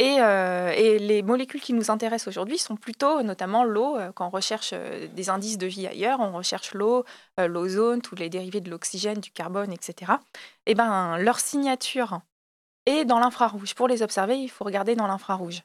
[0.00, 3.96] Euh, et, les molécules qui nous intéressent aujourd'hui sont plutôt notamment l'eau.
[3.96, 7.04] Euh, quand on recherche euh, des indices de vie ailleurs, on recherche l'eau,
[7.36, 10.12] l'ozone, tous les dérivés de l'oxygène, du carbone, etc.
[10.66, 12.20] Et ben leur signature
[12.86, 13.74] est dans l'infrarouge.
[13.74, 15.62] Pour les observer, il faut regarder dans l'infrarouge.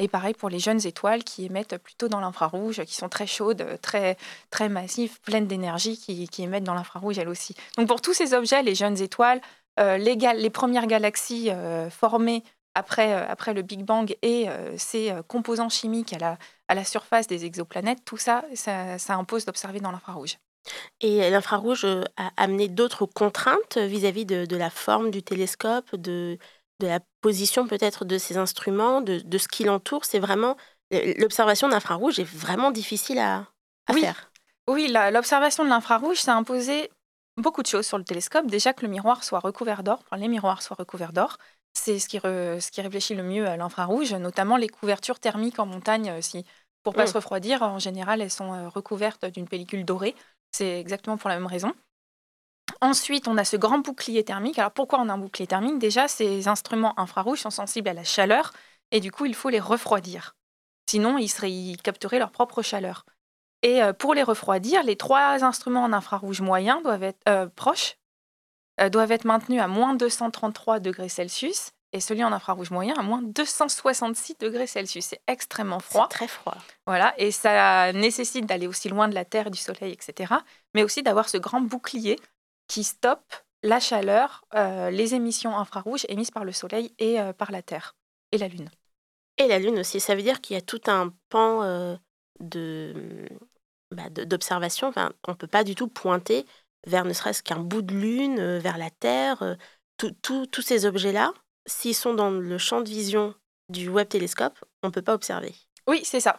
[0.00, 3.78] Et pareil pour les jeunes étoiles qui émettent plutôt dans l'infrarouge, qui sont très chaudes,
[3.82, 4.16] très,
[4.50, 7.54] très massives, pleines d'énergie, qui, émettent dans l'infrarouge elles aussi.
[7.76, 9.40] Donc pour tous ces objets, les jeunes étoiles,
[9.76, 11.50] les, les, premières galaxies
[11.90, 16.38] formées après, euh, après le Big Bang et euh, ces euh, composants chimiques à la,
[16.68, 20.36] à la surface des exoplanètes, tout ça, ça, impose d'observer dans l'infrarouge.
[21.00, 26.38] Et l'infrarouge a amené d'autres contraintes vis-à-vis de, la forme du télescope, de,
[26.80, 30.04] de la position peut-être de ces instruments, de, de ce qui l'entoure?
[30.04, 30.56] C'est vraiment
[30.90, 33.46] l'observation d'infrarouge est vraiment difficile à,
[33.86, 34.00] à oui.
[34.00, 34.30] faire.
[34.68, 36.90] Oui, l'observation de l'infrarouge, ça a imposé
[37.38, 38.46] beaucoup de choses sur le télescope.
[38.46, 41.38] Déjà que le miroir soit recouvert d'or, les miroirs soient recouverts d'or.
[41.74, 45.66] C'est ce qui, ce qui réfléchit le mieux à l'infrarouge, notamment les couvertures thermiques en
[45.66, 46.10] montagne.
[46.10, 46.44] Euh, si,
[46.82, 47.08] pour pas mmh.
[47.08, 50.14] se refroidir, en général, elles sont euh, recouvertes d'une pellicule dorée.
[50.52, 51.72] C'est exactement pour la même raison.
[52.80, 54.58] Ensuite, on a ce grand bouclier thermique.
[54.58, 55.78] Alors pourquoi on a un bouclier thermique?
[55.78, 58.52] Déjà, ces instruments infrarouges sont sensibles à la chaleur
[58.90, 60.34] et du coup, il faut les refroidir.
[60.88, 63.04] Sinon, ils, seraient, ils capteraient leur propre chaleur.
[63.62, 67.97] Et euh, pour les refroidir, les trois instruments en infrarouge moyen doivent être proches
[68.90, 73.22] doivent être maintenus à moins 233 degrés Celsius et celui en infrarouge moyen à moins
[73.22, 75.06] 266 degrés Celsius.
[75.06, 76.06] C'est extrêmement froid.
[76.08, 76.56] très froid.
[76.86, 80.34] Voilà, et ça nécessite d'aller aussi loin de la Terre, du Soleil, etc.
[80.74, 82.18] Mais aussi d'avoir ce grand bouclier
[82.68, 87.50] qui stoppe la chaleur, euh, les émissions infrarouges émises par le Soleil et euh, par
[87.50, 87.96] la Terre
[88.32, 88.70] et la Lune.
[89.38, 90.00] Et la Lune aussi.
[90.00, 91.98] Ça veut dire qu'il y a tout un pan
[92.40, 93.26] de
[93.90, 94.88] bah, d'observation.
[94.88, 96.44] Enfin, on ne peut pas du tout pointer
[96.86, 99.54] vers ne serait-ce qu'un bout de lune, euh, vers la Terre, euh,
[100.22, 101.32] tous ces objets-là,
[101.66, 103.34] s'ils sont dans le champ de vision
[103.68, 105.54] du Webb télescope, on ne peut pas observer.
[105.86, 106.36] Oui, c'est ça.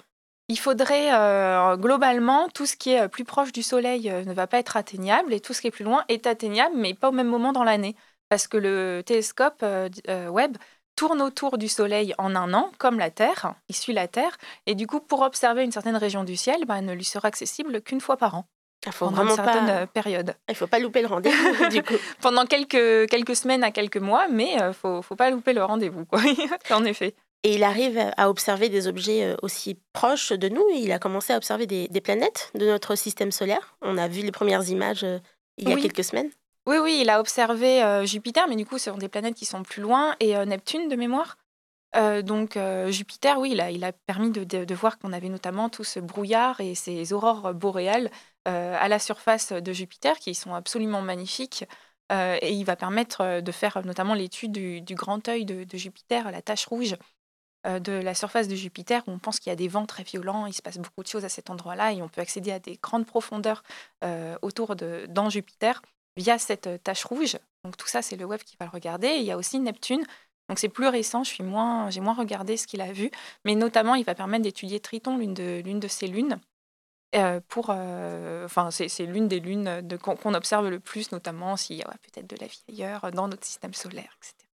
[0.48, 4.58] Il faudrait euh, globalement, tout ce qui est plus proche du Soleil ne va pas
[4.58, 7.28] être atteignable et tout ce qui est plus loin est atteignable, mais pas au même
[7.28, 7.96] moment dans l'année.
[8.30, 9.64] Parce que le télescope
[10.08, 10.58] Webb
[11.00, 14.76] tourne autour du Soleil en un an, comme la Terre, il suit la Terre, et
[14.76, 18.02] du coup, pour observer une certaine région du ciel, ben, ne lui sera accessible qu'une
[18.02, 18.46] fois par an.
[18.86, 20.36] Il faut pendant une certaine pas, euh, période.
[20.48, 21.96] il faut pas louper le rendez-vous du coup.
[22.22, 26.06] Pendant quelques, quelques semaines à quelques mois, mais il faut, faut pas louper le rendez-vous,
[26.06, 26.22] quoi.
[26.72, 27.16] en effet.
[27.44, 30.64] Et il arrive à observer des objets euh, aussi proches de nous.
[30.76, 33.76] Il a commencé à observer des, des planètes de notre système solaire.
[33.82, 35.20] On a vu les premières images euh,
[35.58, 35.82] il y a Oui.
[35.82, 36.30] quelques semaines.
[36.68, 39.46] Oui, oui, il a observé euh, Jupiter, mais du coup, ce sont des planètes qui
[39.46, 41.38] sont plus loin, et euh, Neptune de mémoire?
[41.96, 42.58] Donc
[42.90, 46.62] Jupiter, oui, il a, il a permis de, voir qu'on avait notamment tout ce brouillard
[46.62, 48.12] et ces aurores boréales
[48.46, 51.66] à la surface de Jupiter qui sont absolument magnifiques.
[52.12, 56.66] Et il va permettre de faire notamment l'étude du, grand œil de, Jupiter, la tache
[56.68, 56.96] rouge
[57.66, 60.46] de la surface de Jupiter, où on pense qu'il y a des vents très violents,
[60.46, 62.78] il se passe beaucoup de choses à cet endroit-là, et on peut accéder à des
[62.82, 63.64] grandes profondeurs
[64.42, 65.82] autour de dans Jupiter
[66.18, 67.38] via cette tache rouge.
[67.64, 69.16] Donc tout ça, c'est le web qui va le regarder.
[69.18, 70.06] Il y a aussi Neptune.
[70.50, 73.12] Donc c'est plus récent, je moins, j'ai moins regardé ce qu'il a vu,
[73.46, 76.40] mais notamment il va permettre d'étudier Triton, l'une de, l'une de ces lunes.
[77.16, 81.84] euh, pour, euh, enfin, c'est, l'une des lunes qu'on, observe le plus, notamment s'il y
[81.84, 84.49] a peut-être de la vie ailleurs dans notre système solaire, etc.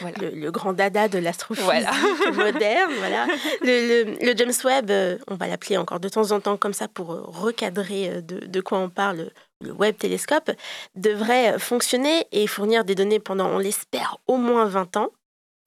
[0.00, 0.16] Voilà.
[0.20, 1.90] Le, le grand dada de l'astrophysique Voilà.
[2.34, 2.92] moderne.
[2.98, 3.26] Voilà.
[3.62, 6.72] Le, le- le James Webb, euh, on va l'appeler encore de temps en temps comme
[6.72, 10.50] ça pour euh, recadrer euh, de, de quoi on parle, le Webb télescope,
[10.94, 15.10] devrait fonctionner et fournir des données pendant, on l'espère, au moins 20 ans.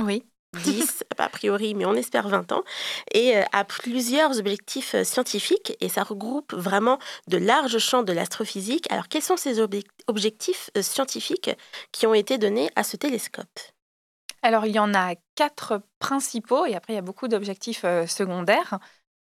[0.02, 0.24] Oui.
[0.54, 2.64] 10 a priori, mais on espère 20 ans,
[3.14, 8.14] et euh, à plusieurs objectifs euh, scientifiques, et ça regroupe vraiment de larges champs de
[8.14, 8.92] l'astrophysique.
[8.92, 11.52] Alors, quels sont ces obje- objectifs euh, scientifiques
[11.92, 13.48] qui ont été donnés à ce télescope?
[14.42, 18.80] Alors, il y en a quatre principaux et après, il y a beaucoup d'objectifs secondaires.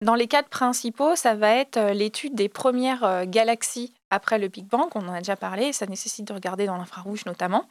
[0.01, 4.89] Dans les quatre principaux, ça va être l'étude des premières galaxies après le Big Bang,
[4.95, 7.65] on en a déjà parlé, ça nécessite de regarder dans l'infrarouge notamment.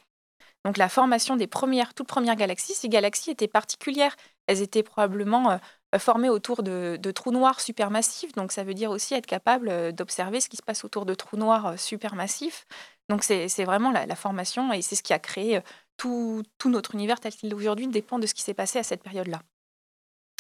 [0.65, 4.15] Donc, la formation des premières, toutes premières galaxies, ces galaxies étaient particulières.
[4.47, 5.57] Elles étaient probablement euh,
[5.99, 10.41] formées autour de, trous noirs supermassifs, donc ça veut dire aussi être capable euh, d'observer
[10.41, 12.67] ce qui se passe autour de trous noirs euh, supermassifs.
[13.09, 15.61] Donc, c'est vraiment la, formation et c'est ce qui a créé euh,
[15.97, 19.03] tout notre univers tel qu'il est aujourd'hui dépend de ce qui s'est passé à cette
[19.03, 19.43] période-là.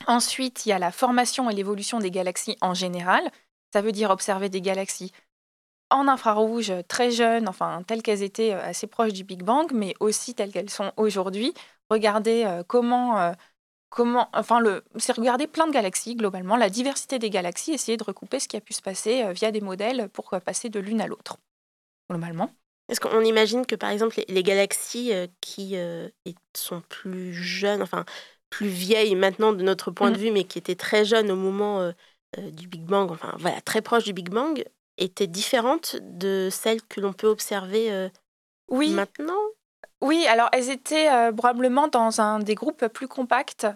[0.07, 3.29] Ensuite, il y a la formation et l'évolution des galaxies en général.
[3.73, 5.13] Ça veut dire observer des galaxies
[5.91, 9.95] en infrarouge très jeunes, enfin telles qu'elles étaient euh, assez proches du Big Bang, mais
[10.01, 11.55] aussi telles qu'elles sont aujourd'hui.
[11.91, 13.33] Regarder euh, comment, euh,
[13.91, 18.05] comment, enfin le, c'est regarder plein de galaxies globalement, la diversité des galaxies, essayer de
[18.05, 20.81] recouper ce qui a pu se passer euh, via des modèles pour euh, passer de
[20.81, 21.39] l'une à l'autre.
[22.09, 22.55] Globalement.
[22.89, 26.09] Est-ce qu'on imagine que, par exemple, les, les galaxies euh, qui euh,
[26.57, 28.05] sont plus jeunes, enfin,
[28.51, 30.19] plus vieilles maintenant de notre point de Mhm.
[30.19, 31.93] vue, mais qui étaient très jeunes au moment euh,
[32.39, 34.65] euh, du Big Bang, enfin, voilà, très proches du Big Bang,
[35.01, 38.09] étaient différentes de celles que l'on peut observer euh,
[38.69, 39.35] Oui, maintenant?
[40.03, 43.67] Oui, alors elles étaient euh, probablement dans un des groupes plus compacts,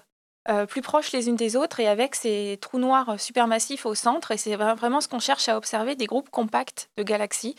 [0.48, 4.30] euh, plus proches les unes des autres et avec ces trous noirs supermassifs au centre.
[4.30, 7.56] Et c'est vra- vraiment ce qu'on cherche à observer, des groupes compacts de galaxies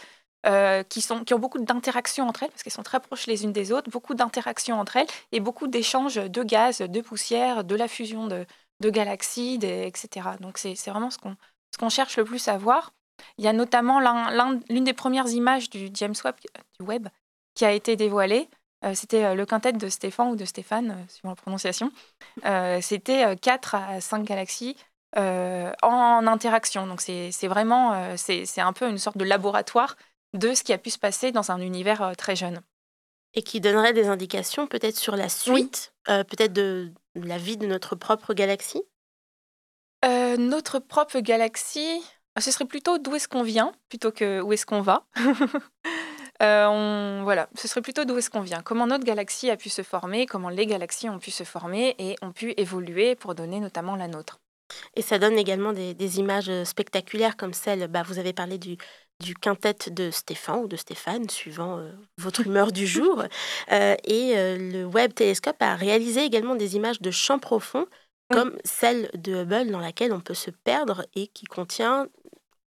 [0.48, 3.44] euh, qui, sont, qui ont beaucoup d'interactions entre elles, parce qu'elles sont très proches les
[3.44, 7.76] unes des autres, beaucoup d'interactions entre elles et beaucoup d'échanges de gaz, de poussière, de
[7.76, 8.46] la fusion de,
[8.80, 10.38] de galaxies, des- etc.
[10.38, 11.36] Donc c'est c'est vraiment ce qu'on
[11.74, 12.94] ce qu'on cherche le plus à voir.
[13.38, 16.36] Il y a notamment l'un- l'un- l'une des premières images du James Webb,
[16.80, 17.08] du Webb
[17.54, 18.50] qui a été dévoilée.
[18.84, 21.92] Euh, C'était euh, le quintet de Stéphane ou de Stéphane, euh, suivant la prononciation.
[22.46, 24.76] Euh, C'était 4 à 5 galaxies
[25.18, 26.86] euh, en interaction.
[26.88, 29.96] Donc c'est vraiment, euh, c'est un peu une sorte de laboratoire
[30.34, 32.62] de ce qui a pu se passer dans un univers euh, très jeune.
[33.34, 37.66] et qui donnerait des indications peut-être sur la suite, euh, peut-être de la vie de
[37.68, 38.84] notre propre galaxie?
[40.04, 42.02] Euh, notre propre galaxie,
[42.42, 45.06] ce serait plutôt d'où est-ce qu'on vient plutôt que où est-ce qu'on va.
[46.44, 49.70] Euh, on- voilà, ce serait plutôt d'où est-ce qu'on vient, comment notre galaxie a pu
[49.70, 53.62] se former, comment les galaxies ont pu se former et ont pu évoluer pour donner
[53.62, 54.40] notamment la nôtre.
[54.98, 58.58] Et ça donne également des, des images euh, spectaculaires comme celle, bah, vous avez parlé
[58.58, 58.76] du,
[59.24, 63.24] du quintet de Stéphane ou de Stéphane, suivant euh, votre humeur du jour.
[63.72, 67.86] Euh, et euh, le Webb Télescope a réalisé également des images de champs profonds,
[68.30, 68.36] Oui.
[68.38, 72.08] comme celle de Hubble, dans laquelle on peut se perdre et qui contient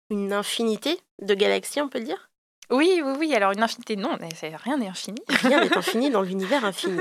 [0.09, 2.29] une infinité de galaxies, on peut le dire?
[2.71, 3.35] Oui, oui, oui.
[3.35, 4.17] Alors une infinité, non,
[4.63, 5.21] rien n'est infini.
[5.29, 6.99] Rien n'est infini dans l'univers infini.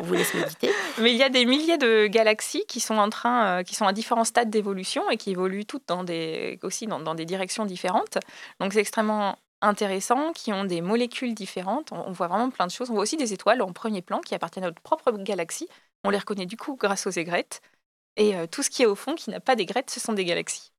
[0.00, 0.70] On vous laisse méditer.
[0.98, 3.86] Mais il y a des milliers de galaxies qui sont en train, euh, qui sont
[3.86, 7.66] à différents stades d'évolution et qui évoluent toutes dans des, aussi dans, dans des directions
[7.66, 8.18] différentes.
[8.58, 11.92] Donc c'est extrêmement intéressant, qui ont des molécules différentes.
[11.92, 12.90] On, on voit vraiment plein de choses.
[12.90, 15.68] On voit aussi des étoiles en premier plan qui appartiennent à notre propre galaxie.
[16.04, 17.60] On les reconnaît du coup grâce aux aigrettes.
[18.16, 20.24] Et euh, tout ce qui est au fond, qui n'a pas d'aigrettes, ce sont des
[20.24, 20.71] galaxies.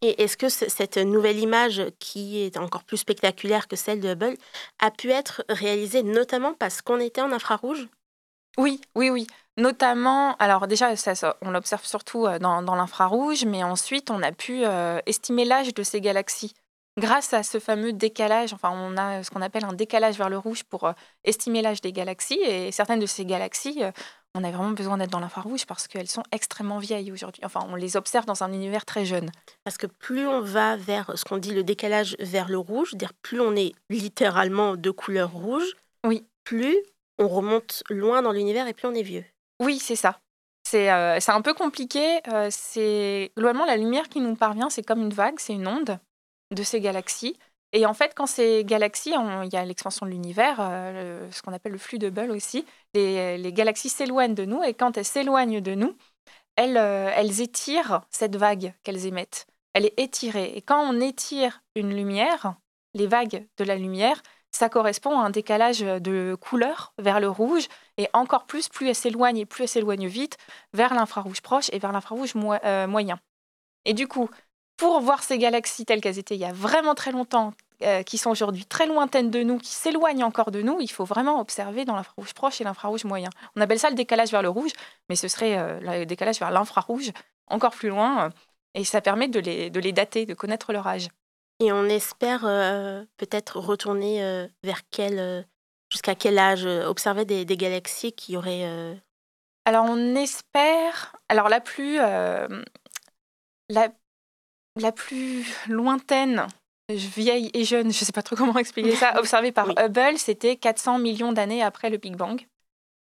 [0.00, 4.10] Et est-ce que ce- cette nouvelle image, qui est encore plus spectaculaire que celle de
[4.10, 4.36] Hubble,
[4.78, 7.88] a pu être réalisée notamment parce qu'on était en infrarouge?
[8.56, 9.26] Oui, oui, oui.
[9.56, 10.92] Notamment, alors déjà,
[11.42, 15.82] on l'observe surtout euh, dans, l'infrarouge, mais ensuite, on a pu euh, estimer l'âge de
[15.82, 16.54] ces galaxies.
[16.96, 20.38] grâce à ce fameux décalage, enfin on a ce qu'on appelle un décalage vers le
[20.38, 23.82] rouge pour estimer l'âge des galaxies, et certaines de ces galaxies,
[24.38, 27.42] on a vraiment besoin d'être dans l'infrarouge parce qu'elles sont extrêmement vieilles aujourd'hui.
[27.44, 29.30] Enfin, on les observe dans un univers très jeune.
[29.64, 33.12] Parce que plus on va vers ce qu'on dit le décalage vers le rouge, dire
[33.22, 36.24] plus on est littéralement de couleur rouge, oui.
[36.44, 36.76] plus
[37.18, 39.24] on remonte loin dans l'univers et plus on est vieux.
[39.60, 40.20] Oui, c'est ça.
[40.64, 42.20] C'est euh, un peu compliqué.
[42.28, 45.98] Euh, c'est globalement la lumière qui nous parvient, c'est comme une vague, c'est une onde
[46.54, 47.36] de ces galaxies.
[47.72, 49.12] Et en fait, quand ces galaxies,
[49.44, 52.64] il y a l'expansion de l'univers, euh, ce qu'on appelle le flux de Hubble aussi,
[52.94, 55.94] les, galaxies s'éloignent de nous, et quand elles s'éloignent de nous,
[56.56, 59.46] elles, euh, elles étirent cette vague qu'elles émettent.
[59.74, 60.52] Elle est étirée.
[60.56, 62.54] Et quand on étire une lumière,
[62.94, 67.68] les vagues de la lumière, ça correspond à un décalage de couleur vers le rouge,
[67.98, 70.38] et encore plus, plus elle s'éloigne et plus elle s'éloigne vite,
[70.72, 72.32] vers l'infrarouge proche et vers l'infrarouge
[72.64, 73.20] euh, moyen.
[73.84, 74.30] Et du coup,
[74.78, 78.16] pour voir ces galaxies telles qu'elles étaient il y a vraiment très longtemps, euh, qui
[78.16, 81.84] sont aujourd'hui très lointaines de nous, qui s'éloignent encore de nous, il faut vraiment observer
[81.84, 83.28] dans l'infrarouge proche et l'infrarouge moyen.
[83.56, 84.70] On appelle ça le décalage vers le rouge,
[85.08, 87.10] mais ce serait euh, le décalage vers l'infrarouge,
[87.48, 88.30] encore plus loin, euh,
[88.74, 91.08] et ça permet de les, de les dater, de connaître leur âge.
[91.60, 92.42] Et on espère
[93.16, 95.44] peut-être retourner vers quel,
[95.90, 98.64] jusqu'à quel âge, observer des, des galaxies qui auraient...
[99.64, 103.88] Alors on espère, alors la plus, la
[104.78, 106.46] la plus lointaine,
[106.88, 110.56] vieille et jeune, je ne sais pas trop comment expliquer ça, observée par Hubble, c'était
[110.56, 112.46] 400 millions d'années après le Big Bang,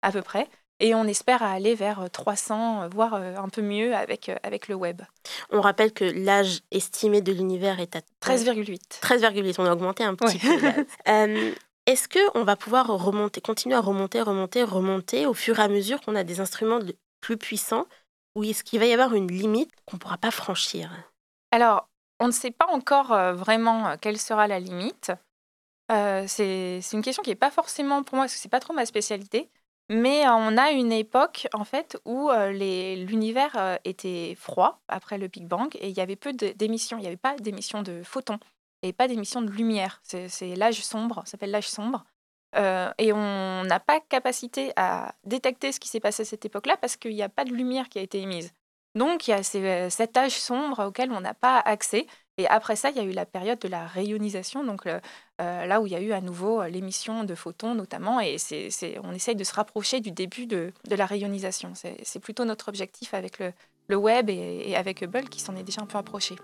[0.01, 0.47] à peu près.
[0.79, 4.75] Et on espère aller vers 300, voire euh, un peu mieux avec, euh, avec le
[4.75, 5.01] web.
[5.51, 8.99] On rappelle que l'âge estimé de l'univers est à 13,8.
[9.01, 10.49] 13,8, on a augmenté un petit peu.
[11.07, 11.51] Euh,
[11.85, 16.01] est-ce qu'on va pouvoir remonter, continuer à remonter, remonter, remonter au fur et à mesure
[16.01, 16.79] qu'on a des instruments
[17.21, 17.87] plus puissants
[18.35, 20.89] Ou est-ce qu'il va y avoir une limite qu'on ne pourra pas franchir?
[21.53, 21.87] Alors,
[22.19, 25.11] on ne sait pas encore euh, vraiment euh, quelle sera la limite.
[25.91, 28.73] Euh, c'est une question qui n'est pas forcément pour moi, parce que c'est pas trop
[28.73, 29.51] ma spécialité.
[29.87, 35.75] Mais on a une époque en fait où l'univers était froid après le Big Bang
[35.75, 36.97] et il y avait peu d'émissions.
[36.97, 38.39] Il n'y avait pas d'émissions de photons
[38.81, 39.99] et pas d'émissions de lumière.
[40.03, 42.05] C'est l'âge sombre, ça s'appelle l'âge sombre.
[42.55, 46.95] et on n'a pas capacité à détecter ce qui s'est passé à cette époque-là parce
[46.95, 48.53] qu'il n'y a pas de lumière qui a été émise.
[48.95, 52.05] Donc il y a euh, cet âge sombre auquel on n'a pas accès.
[52.37, 54.99] Et après ça, il y a eu la période de la rayonisation, donc euh,
[55.37, 58.69] là où il y a eu à nouveau euh, l'émission de photons notamment, et c'est,
[59.03, 61.73] on essaye de se rapprocher du début de, la rayonisation.
[61.75, 65.81] C'est, plutôt notre objectif avec le, web et, et avec Hubble qui s'en est déjà
[65.81, 66.35] un peu approché.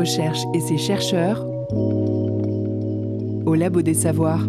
[0.00, 1.44] Recherche et ses chercheurs
[3.44, 4.46] au Labo des Savoirs.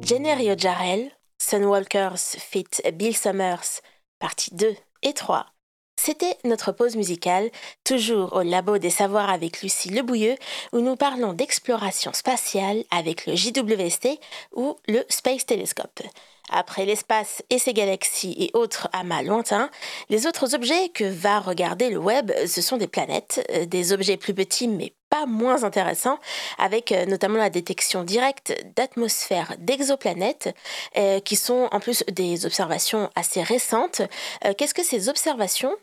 [0.00, 2.64] Jenny Jarrell, Sunwalkers fit
[2.94, 3.82] Bill Summers,
[4.18, 5.44] partie 2 et 3.
[6.00, 7.50] C'était notre pause musicale,
[7.84, 10.36] toujours au Labo des Savoirs avec Lucie Lebouilleux,
[10.72, 14.18] où nous parlons d'exploration spatiale avec le JWST
[14.54, 16.00] ou le Space Telescope.
[16.54, 19.70] Après l'espace et ses galaxies et autres amas lointains,
[20.10, 24.18] les autres objets que va regarder le web, ce sont des planètes, euh, des objets
[24.18, 26.18] plus petits mais pas moins intéressants,
[26.58, 30.54] avec euh, notamment la détection directe d'atmosphères d'exoplanètes,
[30.98, 34.02] euh, qui sont en plus des observations assez récentes.
[34.58, 35.74] Qu'est-ce que ces observations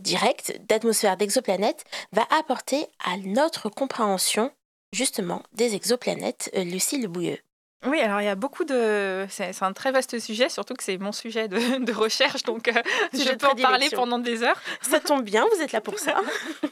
[0.00, 4.50] directes d'atmosphères d'exoplanètes va apporter à notre compréhension
[4.92, 7.38] justement des exoplanètes, Lucie Le Bouilleux?
[7.86, 9.24] Oui, alors il y a beaucoup de.
[9.30, 12.74] C'est un très vaste sujet, surtout que c'est mon sujet de, de recherche, donc euh,
[13.14, 14.60] je peux en parler pendant des heures.
[14.82, 16.20] Ça tombe bien, vous êtes là pour ça.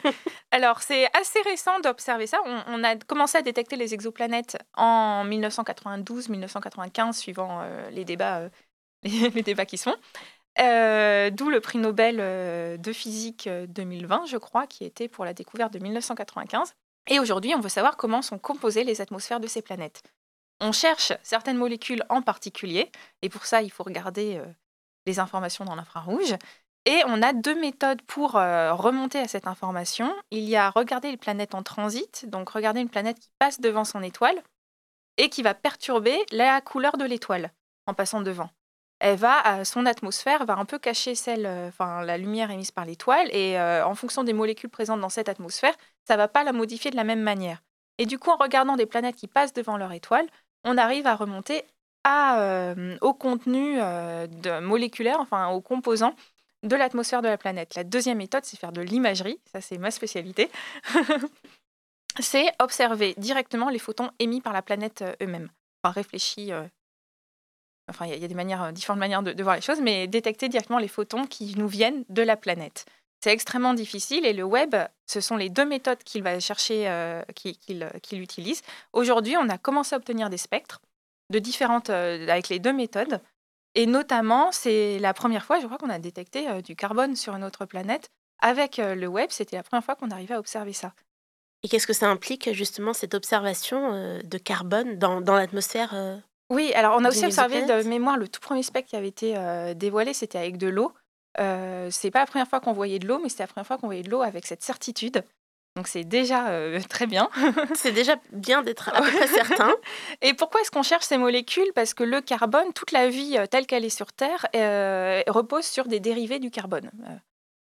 [0.51, 2.39] alors c'est assez récent d'observer ça.
[2.45, 8.51] On, a commencé à détecter les exoplanètes en 1992-1995, suivant euh, les, débats, euh,
[9.03, 9.97] les, débats qui sont.
[10.59, 15.79] D'où le prix Nobel de physique 2020, je crois, qui était pour la découverte de
[15.79, 16.75] 1995.
[17.11, 20.03] Et aujourd'hui, on veut savoir comment sont composées les atmosphères de ces planètes.
[20.61, 22.91] On cherche certaines molécules en particulier,
[23.23, 24.47] et pour ça, il faut regarder euh,
[25.07, 26.35] les informations dans l'infrarouge.
[26.85, 30.13] Et on a deux méthodes pour euh, remonter à cette information.
[30.31, 33.85] Il y a regarder les planètes en transit, donc regarder une planète qui passe devant
[33.85, 34.43] son étoile
[35.17, 37.53] et qui va perturber la couleur de l'étoile
[37.87, 38.51] en passant devant.
[39.01, 43.29] Elle va, son atmosphère va un peu cacher celle, euh, la lumière émise par l'étoile,
[43.33, 46.97] et en fonction des molécules présentes dans cette atmosphère, ça va pas la modifier de
[46.97, 47.63] la même manière.
[47.99, 50.27] Et du coup, en regardant des planètes qui passent devant leur étoile,
[50.69, 51.64] on arrive à remonter
[52.07, 54.27] euh, au contenu euh,
[54.61, 56.14] moléculaire, enfin aux composants
[56.62, 57.75] de l'atmosphère de la planète.
[57.75, 60.51] La deuxième méthode, c'est faire de l'imagerie, ça c'est ma spécialité.
[62.21, 65.51] c'est observer directement les photons émis par la planète euh, eux-mêmes.
[65.83, 66.69] Enfin, réfléchir.
[67.89, 70.79] Enfin, il y, a des manières, différentes manières de, voir les choses, mais détecter directement
[70.79, 72.85] les photons qui nous viennent de la planète.
[73.21, 77.23] C'est extrêmement difficile et le web, ce sont les deux méthodes qu'il va chercher, euh,
[77.35, 78.62] qu'il utilise.
[78.93, 80.81] Aujourd'hui, on a commencé à obtenir des spectres
[81.31, 83.21] de différentes, euh, avec les deux méthodes.
[83.75, 87.35] Et notamment, c'est la première fois, je crois, qu'on a détecté euh, du carbone sur
[87.35, 88.09] une autre planète.
[88.41, 90.93] Avec le web, c'était la première fois qu'on arrivait à observer ça.
[91.64, 96.95] Et qu'est-ce que ça implique, justement, cette observation de carbone dans, dans l'atmosphère Oui, alors
[96.97, 99.35] on a aussi observé de mémoire le tout premier spectre qui avait été
[99.75, 100.93] dévoilé, c'était avec de l'eau.
[101.39, 103.78] Euh, c'est pas la première fois qu'on voyait de l'eau, mais c'était la première fois
[103.78, 105.22] qu'on voyait de l'eau avec cette certitude.
[105.76, 107.28] Donc c'est déjà euh, très bien.
[107.74, 109.74] c'est déjà bien d'être à peu près certain.
[110.22, 111.70] Et pourquoi est-ce qu'on cherche ces molécules?
[111.74, 114.47] Parce que le carbone, toute la vie euh, telle qu'elle est sur Terre,
[115.28, 116.91] repose sur des dérivés du carbone.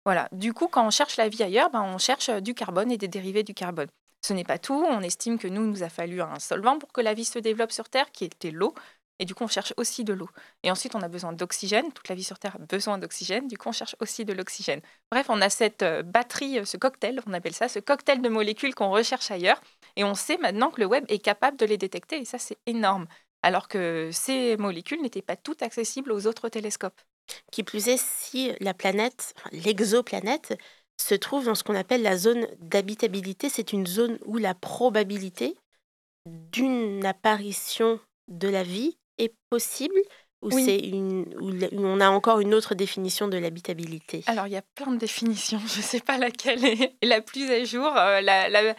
[0.04, 0.28] voilà.
[0.32, 3.08] Du coup, quand on cherche la vie ailleurs, ben, on cherche du carbone et des
[3.08, 3.88] dérivés du carbone.
[4.26, 4.84] Ce n'est pas tout.
[4.88, 7.72] On estime que nous, nous a fallu un solvant pour que la vie se développe
[7.72, 8.74] sur Terre, qui était l'eau.
[9.18, 10.28] Et du coup, on cherche aussi de l'eau.
[10.62, 11.92] Et ensuite, on a besoin d'oxygène.
[11.92, 13.48] Toute la vie sur Terre a besoin d'oxygène.
[13.48, 14.80] Du coup, on cherche aussi de l'oxygène.
[15.10, 18.28] Bref, on a cette euh, batterie, euh, ce cocktail, on appelle ça, ce cocktail de
[18.28, 19.60] molécules qu'on recherche ailleurs.
[19.96, 22.20] Et on sait maintenant que le web est capable de les détecter.
[22.20, 23.06] Et ça, c'est énorme.
[23.42, 27.00] Alors que ces molécules n'étaient pas toutes accessibles aux autres télescopes.
[27.52, 30.58] Qui plus est, si la planète, l'exoplanète,
[31.00, 35.56] se trouve dans ce qu'on appelle la zone d'habitabilité, c'est une zone où la probabilité
[36.26, 40.00] d'une apparition de la vie est possible
[40.42, 41.24] ou c'est une
[41.72, 44.22] où on a encore une autre définition de l'habitabilité?
[44.26, 45.60] Alors il y a plein de définitions.
[45.66, 47.86] Je ne sais pas laquelle est la plus à jour.
[47.96, 48.74] Euh, la,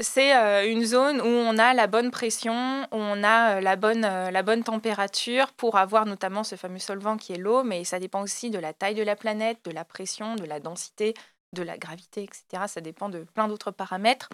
[0.00, 3.74] c'est euh, une zone où on a la bonne pression, où on a euh, la
[3.74, 7.98] bonne, la bonne température pour avoir notamment ce fameux solvant qui est l'eau, mais ça
[7.98, 11.14] dépend aussi de la taille de la planète, de la pression, de la densité,
[11.52, 12.68] de la gravité, etc.
[12.68, 14.28] Ça dépend de plein d'autres paramètres.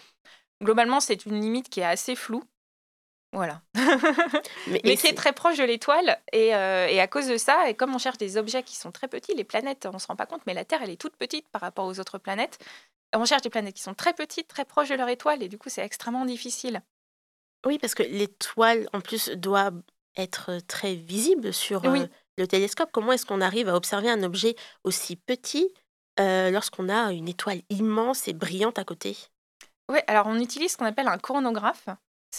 [0.62, 2.44] Globalement, c'est une limite qui est assez floue.
[3.34, 3.62] Voilà.
[4.68, 6.18] mais, qui est très proche de l'étoile.
[6.34, 9.08] Euh, et, à cause de ça, et comme on cherche des objets qui sont très
[9.08, 11.16] petits, les planètes, on ne se rend pas compte, mais la Terre, elle est toute
[11.16, 12.58] petite par rapport aux autres planètes.
[13.12, 15.58] On cherche des planètes qui sont très petites, très proches de leur étoile, et du
[15.58, 16.80] coup, c'est extrêmement difficile.
[17.66, 19.72] Oui, parce que l'étoile, en plus, doit
[20.16, 22.06] être très visible sur euh,
[22.38, 22.90] le télescope.
[22.92, 24.54] Comment est-ce qu'on arrive à observer un objet
[24.84, 25.72] aussi petit
[26.20, 29.16] euh, lorsqu'on a une étoile immense et brillante à côté?
[29.90, 31.18] Oui, alors on utilise ce qu'on appelle un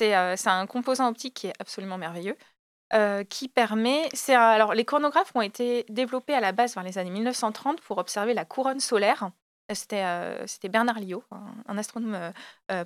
[0.02, 2.38] Euh, c'est un composant optique qui est absolument merveilleux.
[2.94, 4.08] Euh, qui permet.
[4.30, 8.36] alors, les chronographes ont été développés à la base vers les années 1930 pour observer
[8.36, 9.32] la couronne solaire.
[9.74, 11.24] C'était euh, Bernard Lyot,
[11.68, 12.32] un, astronome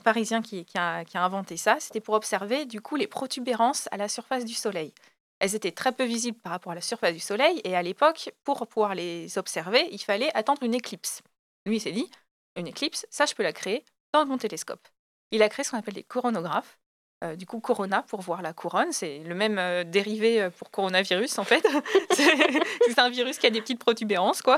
[0.05, 1.76] parisien qui, a, qui, a, inventé ça.
[1.82, 4.93] C'était pour observer du coup les protubérances à la surface du Soleil.
[5.39, 8.32] Elles étaient très peu visibles par rapport à la surface du Soleil et à l'époque,
[8.45, 11.22] pour pouvoir les observer, il fallait attendre une éclipse.
[11.66, 12.10] Lui, il s'est dit,
[12.55, 13.84] une éclipse, ça, je peux la créer
[14.14, 14.88] dans mon télescope.
[15.32, 16.79] Il a créé ce qu'on appelle des coronographes.
[17.24, 20.72] Euh, du coup, Corona pour voir la couronne, c'est le même euh, dérivé euh, pour
[20.72, 21.66] coronavirus en fait.
[22.12, 24.58] c'est un virus qui a des petites protubérances, quoi.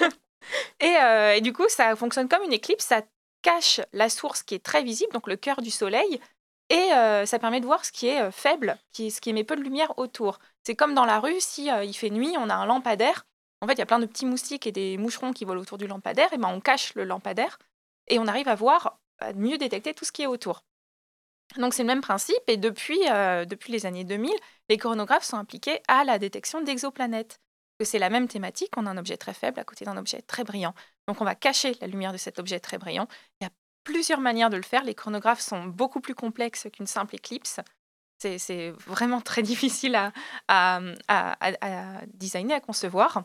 [0.80, 3.02] et, du coup, ça fonctionne comme une éclipse, ça
[3.42, 6.20] cache la source qui est très visible, donc le cœur du Soleil,
[6.68, 6.90] et
[7.24, 9.98] ça permet de voir ce qui est faible, qui, ce qui émet peu de lumière
[9.98, 10.38] autour.
[10.64, 13.24] C'est comme dans la rue, si il fait nuit, on a un lampadaire.
[13.62, 15.78] En fait, il y a plein de petits moustiques et des moucherons qui volent autour
[15.78, 17.58] du lampadaire, et ben on cache le lampadaire
[18.08, 20.62] et on arrive à voir, à mieux détecter tout ce qui est autour.
[21.56, 24.32] Donc c'est le même principe et depuis, euh, depuis les années 2000,
[24.68, 27.40] les coronographes sont impliqués à la détection d'exoplanètes.
[27.82, 30.44] C'est la même thématique, on a un objet très faible à côté d'un objet très
[30.44, 30.74] brillant.
[31.08, 33.08] Donc on va cacher la lumière de cet objet très brillant.
[33.40, 33.50] Il y a
[33.84, 34.84] plusieurs manières de le faire.
[34.84, 37.60] Les chronographes sont beaucoup plus complexes qu'une simple éclipse.
[38.18, 40.12] C'est vraiment très difficile à,
[40.48, 43.24] à, à, designer, à concevoir.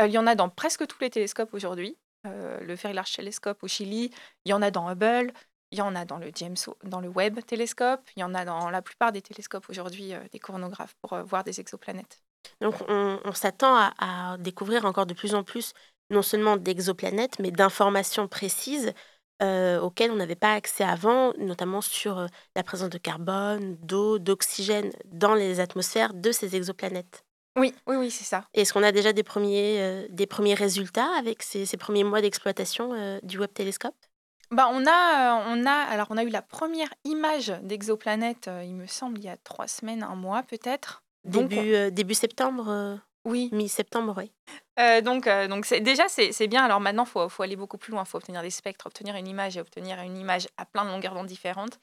[0.00, 1.98] Euh, il y en a dans presque tous les télescopes aujourd'hui.
[2.26, 4.10] Euh, le Very Large Telescope au Chili,
[4.44, 5.32] il y en a dans Hubble,
[5.72, 8.44] il y en a dans le James, dans le Webb télescope, il y en a
[8.44, 12.22] dans la plupart des télescopes aujourd'hui, euh, des coronographes pour euh, voir des exoplanètes.
[12.60, 15.72] Donc on, s'attend à, découvrir encore de plus en plus
[16.10, 18.92] non seulement d'exoplanètes, mais d'informations précises
[19.42, 24.90] euh, auxquelles on n'avait pas accès avant, notamment sur la présence de carbone, d'eau, d'oxygène
[25.06, 27.24] dans les atmosphères de ces exoplanètes.
[27.56, 28.44] Oui, oui, oui, c'est ça.
[28.54, 33.20] Est-ce qu'on a déjà des premiers, des premiers résultats avec ces, ces premiers mois d'exploitation
[33.22, 33.94] du Webb télescope?
[34.52, 38.62] Bah, on a, euh, on a, alors on a eu la première image d'exoplanète, euh,
[38.62, 41.02] il me semble, il y a trois semaines, un mois peut-être.
[41.24, 43.48] Début, euh, début septembre Oui.
[43.52, 45.02] Mi-septembre, oui.
[45.02, 46.62] donc, donc c'est, déjà, c'est, bien.
[46.62, 48.02] Alors maintenant, il faut, faut, aller beaucoup plus loin.
[48.04, 50.90] Il faut obtenir des spectres, obtenir une image et obtenir une image à plein de
[50.90, 51.78] longueurs d'onde différentes.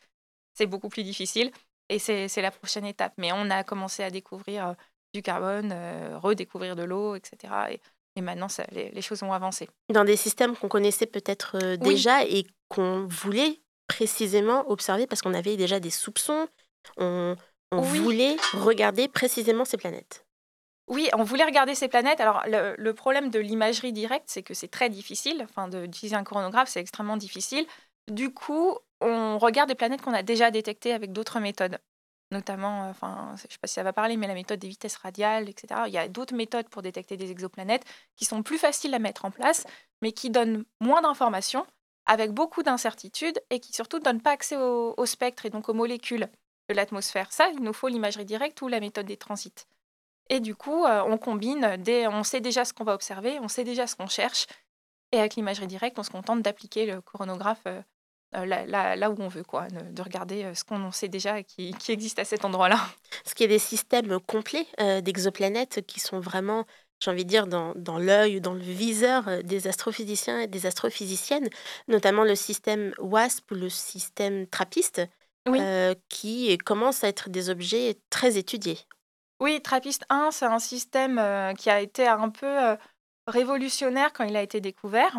[0.53, 1.51] C'est beaucoup plus difficile
[1.87, 3.13] et c'est, la prochaine étape.
[3.17, 4.75] Mais on a commencé à découvrir
[5.15, 5.73] du carbone,
[6.17, 7.53] redécouvrir de l'eau, etc.
[7.71, 7.81] Et
[8.15, 9.69] et maintenant, les, choses ont avancé.
[9.93, 15.57] Dans des systèmes qu'on connaissait peut-être déjà et qu'on voulait précisément observer parce qu'on avait
[15.57, 16.47] déjà des soupçons,
[16.97, 17.35] on,
[17.71, 20.25] voulait regarder précisément ces planètes.
[20.87, 22.19] Oui, on voulait regarder ces planètes.
[22.19, 25.41] Alors, le, problème de l'imagerie directe, c'est que c'est très difficile.
[25.43, 27.65] Enfin, d'utiliser un coronographe, c'est extrêmement difficile.
[28.09, 31.79] Du coup, on regarde des planètes qu'on a déjà détectées avec d'autres méthodes
[32.31, 34.67] notamment, euh, enfin, je ne sais pas si ça va parler, mais la méthode des
[34.67, 35.81] vitesses radiales, etc.
[35.87, 39.25] Il y a d'autres méthodes pour détecter des exoplanètes qui sont plus faciles à mettre
[39.25, 39.65] en place,
[40.01, 41.65] mais qui donnent moins d'informations,
[42.05, 45.73] avec beaucoup d'incertitudes, et qui surtout ne donnent pas accès au, spectre et donc aux
[45.73, 46.27] molécules
[46.69, 47.31] de l'atmosphère.
[47.31, 49.67] Ça, il nous faut l'imagerie directe ou la méthode des transits.
[50.29, 51.77] Et du coup, euh, on combine,
[52.11, 54.47] on sait déjà ce qu'on va observer, on sait déjà ce qu'on cherche,
[55.11, 57.81] et avec l'imagerie directe, on se contente d'appliquer le coronographe euh,
[58.35, 62.25] euh, là, où on veut, quoi, de regarder ce qu'on sait déjà qui, existe à
[62.25, 62.79] cet endroit-là.
[63.25, 64.67] Ce qui est des systèmes complets
[65.01, 66.65] d'exoplanètes qui sont vraiment,
[66.99, 71.49] j'ai envie de dire, dans, dans l'œil, dans le viseur des astrophysiciens et des astrophysiciennes,
[71.87, 75.03] notamment le système WASP ou le système TRAPPIST,
[76.09, 78.79] qui commencent à être des objets très étudiés.
[79.39, 82.75] Oui, TRAPPIST 1, c'est un système qui a été un peu
[83.25, 85.17] révolutionnaire quand il a été découvert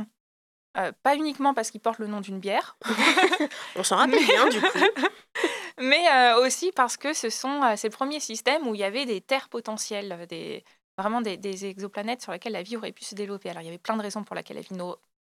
[1.02, 2.76] pas uniquement parce qu'il porte le nom d'une bière.
[3.76, 4.78] On s'en rappelle bien, du coup.
[5.78, 9.48] Mais aussi parce que ce sont ces premiers systèmes où il y avait des terres
[9.48, 10.62] potentielles, des,
[11.00, 13.50] vraiment des, exoplanètes sur lesquelles la vie aurait pu se développer.
[13.50, 14.76] Alors, il y avait plein de raisons pour lesquelles la vie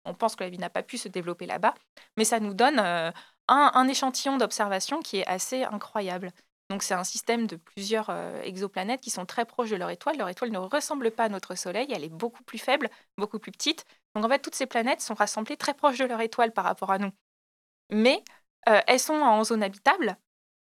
[0.06, 1.74] on pense que la vie n'a pas pu se développer là-bas,
[2.16, 3.14] mais ça nous donne un,
[3.48, 6.32] un, échantillon d'observation qui est assez incroyable.
[6.70, 10.18] Donc c'est un système de plusieurs euh, exoplanètes qui sont très proches de leur étoile.
[10.18, 13.52] Leur étoile ne ressemble pas à notre Soleil, elle est beaucoup plus faible, beaucoup plus
[13.52, 13.86] petite.
[14.16, 16.92] Donc en fait, toutes ces planètes sont rassemblées très proches de leur étoile par rapport
[16.92, 17.12] à nous.
[17.90, 18.24] Mais
[18.68, 20.18] euh, elles sont en zone habitable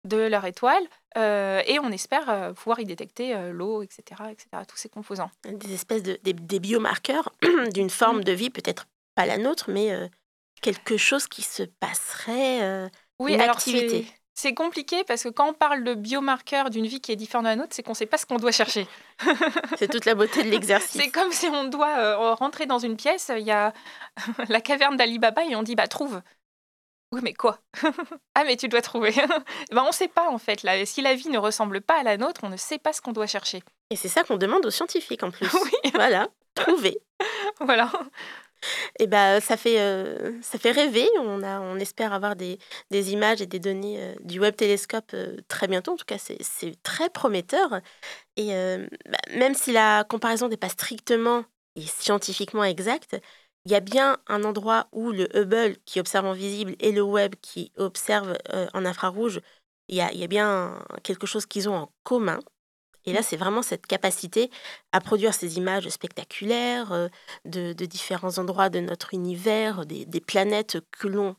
[0.05, 0.83] de leur étoile
[1.17, 5.31] euh, et on espère pouvoir y détecter l'eau, etc., etc., tous ces composants.
[5.43, 7.31] Des espèces de des, biomarqueurs
[7.73, 9.91] d'une forme de vie, peut-être pas la nôtre, mais
[10.61, 12.89] quelque chose qui se passerait,
[13.19, 14.05] oui, une activité.
[14.37, 17.49] C'est compliqué parce que quand on parle de biomarqueurs d'une vie qui est différente de
[17.49, 18.85] la nôtre, c'est qu'on ne sait pas ce qu'on doit chercher.
[19.77, 21.01] c'est toute la beauté de l'exercice.
[21.01, 23.73] c'est comme si on doit euh, rentrer dans une pièce, il y a
[24.49, 26.21] la caverne d'Ali Baba et on dit bah trouve.
[27.15, 27.59] Oui, mais quoi?
[28.37, 29.11] Ah, mais tu dois trouver.
[29.71, 30.63] ben, on ne sait pas en fait.
[30.63, 30.85] Là.
[30.85, 33.13] Si la vie ne ressemble pas à la nôtre, on ne sait pas ce qu'on
[33.13, 33.63] doit chercher.
[33.89, 35.47] Et c'est ça qu'on demande aux scientifiques en plus.
[35.63, 35.91] oui.
[35.93, 36.97] Voilà, trouver.
[37.61, 37.89] voilà.
[38.99, 41.07] Et eh ben, ça fait, euh, ça fait rêver.
[41.21, 42.59] On, a, on espère avoir des,
[42.91, 45.93] des images et des données euh, du Webb Télescope euh, très bientôt.
[45.93, 47.79] En tout cas, c'est très prometteur.
[48.35, 51.45] Et bah, même si la comparaison n'est pas strictement
[51.77, 53.15] et scientifiquement exacte,
[53.65, 57.01] il y a bien un endroit où le Hubble qui observe en visible et le
[57.01, 58.37] Webb qui observe
[58.73, 59.41] en infrarouge,
[59.87, 62.39] il y a, il y a bien quelque chose qu'ils ont en commun.
[63.05, 64.49] Et là, c'est vraiment cette capacité
[64.91, 67.07] à produire ces images spectaculaires euh,
[67.45, 71.35] de, différents endroits de notre univers, des, planètes que l'on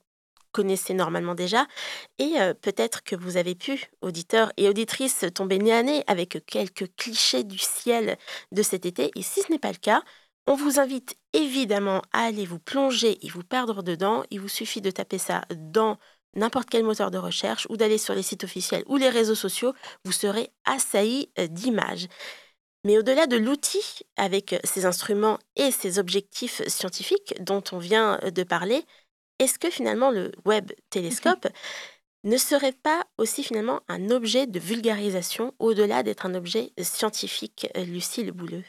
[0.53, 1.67] connaissait normalement déjà.
[2.19, 6.45] Et euh, peut-être que vous avez pu, auditeurs et auditrices, tomber nez à nez avec
[6.47, 8.17] quelques clichés du ciel
[8.53, 9.11] de cet été.
[9.17, 10.03] Et si ce n'est pas le cas,
[10.47, 14.25] on vous invite évidemment à aller vous plonger et vous perdre dedans.
[14.31, 15.99] Il vous suffit de taper ça dans
[16.37, 19.73] n'importe quel moteur de recherche ou d'aller sur les sites officiels ou les réseaux sociaux,
[20.05, 22.07] vous serez assailli euh, d'images.
[22.85, 28.21] Mais au-delà de l'outil, avec euh, ses instruments et ses objectifs scientifiques dont on vient
[28.23, 28.85] euh, de parler,
[29.39, 31.49] est-ce que finalement le web télescope
[32.25, 38.33] ne serait pas aussi finalement un objet de vulgarisation au-delà d'être un objet scientifique, Lucille
[38.33, 38.65] Bouleux?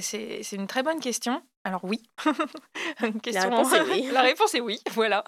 [0.00, 1.42] C'est, une très bonne question.
[1.64, 2.02] Alors oui.
[3.32, 4.08] La réponse est oui.
[4.12, 5.24] La réponse est oui, voilà.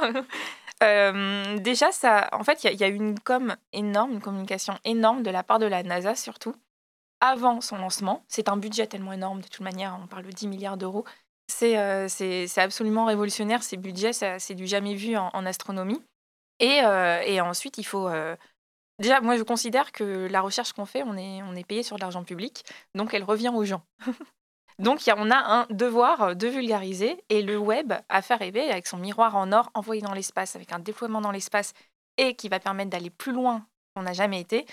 [0.83, 5.23] Euh, déjà, ça, en fait, il y, a eu une com énorme, une communication énorme
[5.23, 6.55] de la part de la NASA surtout,
[7.21, 8.25] avant son lancement.
[8.29, 11.05] C'est un budget tellement énorme, de toute manière, on parle de 10 milliards d'euros.
[11.49, 12.09] C'est euh,
[12.57, 16.03] absolument révolutionnaire, ces budgets, c'est du jamais vu en, astronomie.
[16.59, 18.11] Et, euh, et, ensuite, il faut...
[18.99, 21.97] Déjà, moi, je considère que la recherche qu'on fait, on est, on est payé sur
[21.97, 22.64] de l'argent public,
[22.95, 23.83] donc elle revient aux gens.
[24.79, 28.87] Donc, on a un devoir euh, de vulgariser et le web a fait rêver avec
[28.87, 31.72] son miroir en or envoyé dans l'espace, avec un déploiement dans l'espace
[32.18, 34.66] et qui va permettre d'aller plus loin qu'on n'a jamais été.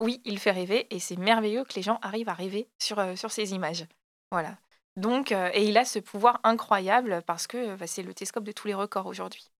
[0.00, 3.14] Oui, il fait rêver et c'est merveilleux que les gens arrivent à rêver sur, euh,
[3.14, 3.86] sur ces images.
[4.32, 4.56] Voilà.
[4.96, 8.52] Donc, euh, et il a ce pouvoir incroyable parce que bah, c'est le télescope de
[8.52, 9.50] tous les records aujourd'hui.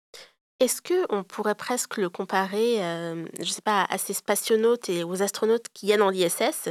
[0.61, 2.76] Est-ce que on pourrait presque le comparer,
[3.40, 6.68] je sais pas, à ces spationautes et aux astronautes qui y dans l'ISS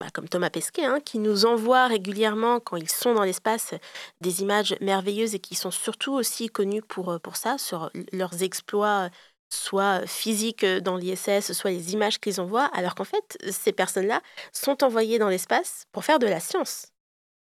[0.00, 3.74] bah, comme Thomas Pesquet, hein, qui nous envoie régulièrement, quand ils sont dans l'espace,
[4.22, 8.42] des images merveilleuses et qui sont surtout aussi connus pour, euh, pour ça, sur leurs
[8.42, 9.10] exploits,
[9.50, 14.22] soit physiques euh, dans l'ISS, soit les images qu'ils envoient, alors qu'en fait, ces personnes-là
[14.52, 16.86] sont envoyées dans l'espace pour faire de la science.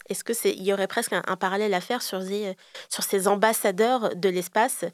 [0.09, 2.22] Est-ce que c'est, il y aurait presque un, parallèle à faire sur
[2.88, 4.84] sur ces ambassadeurs de l'espace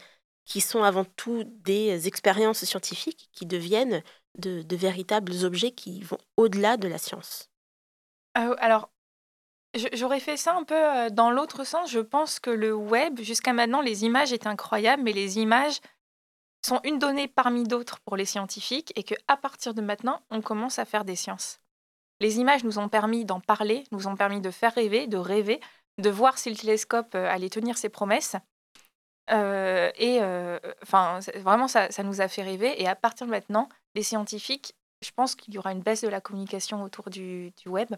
[0.47, 4.03] qui sont avant tout des expériences scientifiques qui deviennent
[4.39, 7.51] de, véritables objets qui vont au-delà de la science.
[8.39, 8.91] Euh, alors,
[9.93, 11.91] j'aurais fait ça un peu euh, dans l'autre sens.
[11.91, 15.81] Je pense que le web, jusqu'à maintenant, les images étaient incroyables, mais les images
[16.65, 20.79] sont une donnée parmi d'autres pour les scientifiques et qu'à partir de maintenant, on commence
[20.79, 21.61] à faire des sciences.
[22.21, 25.61] Les images nous ont permis d'en parler, nous ont permis de faire rêver, de rêver,
[25.99, 28.37] de voir si le télescope euh, allait tenir ses promesses.
[29.29, 30.21] Et
[30.83, 32.81] enfin, vraiment, ça, ça, nous a fait rêver.
[32.83, 36.09] Et à partir de maintenant, les scientifiques, je pense qu'il y aura une baisse de
[36.09, 37.95] la communication autour du, web.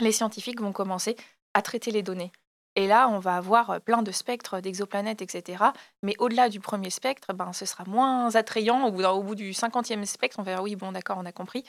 [0.00, 1.16] Les scientifiques vont commencer
[1.54, 2.32] à traiter les données.
[2.76, 5.64] Et là, on va avoir euh, plein de spectres d'exoplanètes, etc.
[6.02, 8.86] Mais au-delà du premier spectre, ben, ce sera moins attrayant.
[8.86, 11.64] Au bout, au bout du cinquantième spectre, on verra, oui, bon, d'accord, on a compris.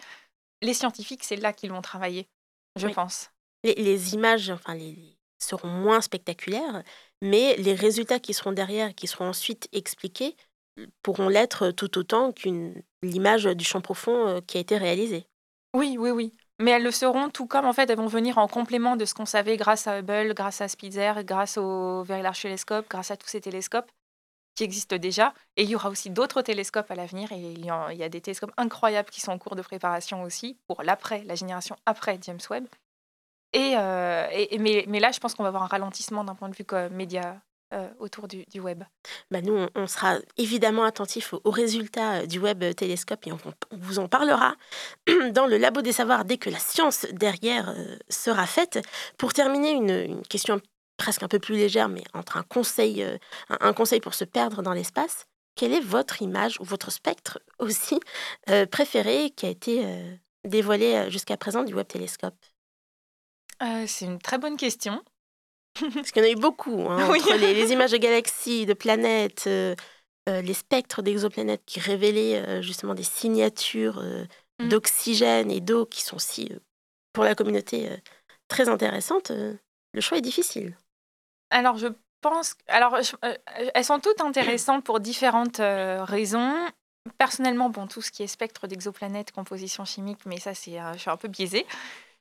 [0.62, 2.30] Les scientifiques, c'est là qu'ils vont travailler,
[2.76, 3.32] je pense.
[3.64, 6.84] Les, images enfin, les, seront moins spectaculaires,
[7.22, 10.36] mais les résultats qui seront derrière, qui seront ensuite expliqués,
[11.04, 15.26] pourront l'être tout autant qu'une l'image du champ profond euh, qui a été réalisée.
[15.74, 16.34] Oui, oui, oui.
[16.60, 19.14] Mais elles le seront tout comme en fait elles vont venir en complément de ce
[19.14, 23.18] qu'on savait grâce à Hubble, grâce à Spitzer, grâce au Very Large Telescope, grâce à
[23.18, 23.90] tous ces télescopes
[24.56, 25.34] qui existent déjà.
[25.58, 28.52] Et il y aura aussi d'autres télescopes à l'avenir et il y, a, des télescopes
[28.58, 32.68] incroyables qui sont en cours de préparation aussi pour l'après, la génération après James Webb.
[33.54, 34.28] Et, euh,
[34.60, 37.42] mais, là, je pense qu'on va avoir un ralentissement d'un point de vue média
[37.74, 38.84] euh, autour du, web
[39.30, 43.38] bah Nous, on, sera évidemment attentifs aux, résultats euh, du web télescope et on,
[43.72, 44.56] vous en parlera
[45.32, 47.74] dans le Labo des Savoirs dès que la science derrière
[48.10, 48.86] sera faite.
[49.18, 50.62] Pour terminer, une, question
[50.98, 53.06] presque un peu plus légère, mais entre un conseil,
[53.50, 55.26] un, conseil pour se perdre dans l'espace.
[55.56, 58.00] Quelle est votre image ou votre spectre aussi
[58.70, 59.86] préféré qui a été
[60.46, 62.36] dévoilé jusqu'à présent du web télescope?
[63.88, 65.04] C'est une très bonne question.
[65.94, 69.46] Parce qu'il y en a eu beaucoup, hein, entre les, images de galaxies, de planètes,
[69.48, 69.76] euh,
[70.30, 74.04] euh, les spectres d'exoplanètes qui révélaient euh, justement des signatures
[74.60, 74.68] mm.
[74.68, 76.52] d'oxygène et d'eau qui sont aussi,
[77.14, 77.90] pour la communauté,
[78.48, 79.32] très intéressantes.
[79.32, 80.78] le choix est difficile.
[81.50, 81.88] Alors, je
[82.22, 82.56] pense.
[82.68, 82.98] Alors,
[83.74, 86.54] elles sont toutes intéressantes pour différentes raisons.
[87.18, 91.10] Personnellement, bon, tout ce qui est spectre d'exoplanètes, composition chimique, mais ça, c'est, je suis
[91.10, 91.66] un peu biaisée.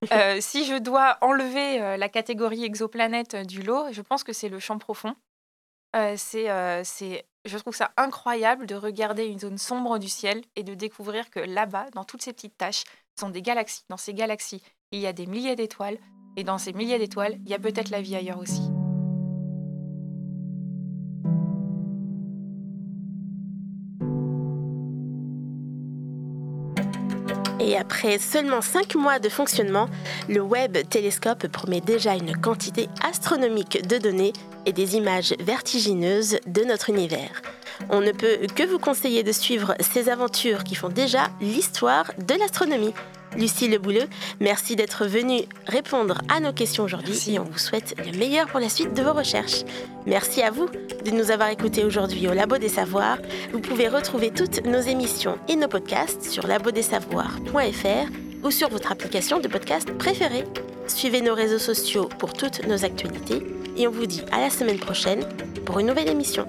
[0.12, 4.32] Euh, si je dois enlever euh, la catégorie exoplanète euh, du lot, je pense que
[4.32, 5.14] c'est le champ profond.
[6.16, 6.46] c'est,
[7.44, 11.40] je trouve ça incroyable de regarder une zone sombre du ciel et de découvrir que
[11.40, 12.84] là-bas, dans toutes ces petites taches,
[13.18, 13.84] sont des galaxies.
[13.88, 15.98] Dans ces galaxies, il y a des milliers d'étoiles.
[16.36, 18.62] Et dans ces milliers d'étoiles, il y a peut-être la vie ailleurs aussi.
[27.80, 29.88] Après seulement 5 mois de fonctionnement,
[30.28, 34.34] le Webb Télescope promet déjà une quantité astronomique de données
[34.66, 37.40] et des images vertigineuses de notre univers.
[37.88, 42.34] On ne peut que vous conseiller de suivre ces aventures qui font déjà l'histoire de
[42.34, 42.92] l'astronomie.
[43.36, 44.08] Lucie Le Bouleux,
[44.40, 48.60] merci d'être venue répondre à nos questions aujourd'hui et on vous souhaite le meilleur pour
[48.60, 49.64] la suite de vos recherches.
[50.06, 50.66] Merci à vous
[51.04, 53.18] de nous avoir écoutés aujourd'hui au Labo des Savoirs.
[53.52, 58.10] Vous pouvez retrouver toutes nos émissions et nos podcasts sur labodesavoirs.fr
[58.42, 60.44] ou sur votre application de podcast préférée.
[60.88, 63.42] Suivez nos réseaux sociaux pour toutes nos actualités
[63.76, 65.24] et on vous dit à la semaine prochaine
[65.64, 66.48] pour une nouvelle émission.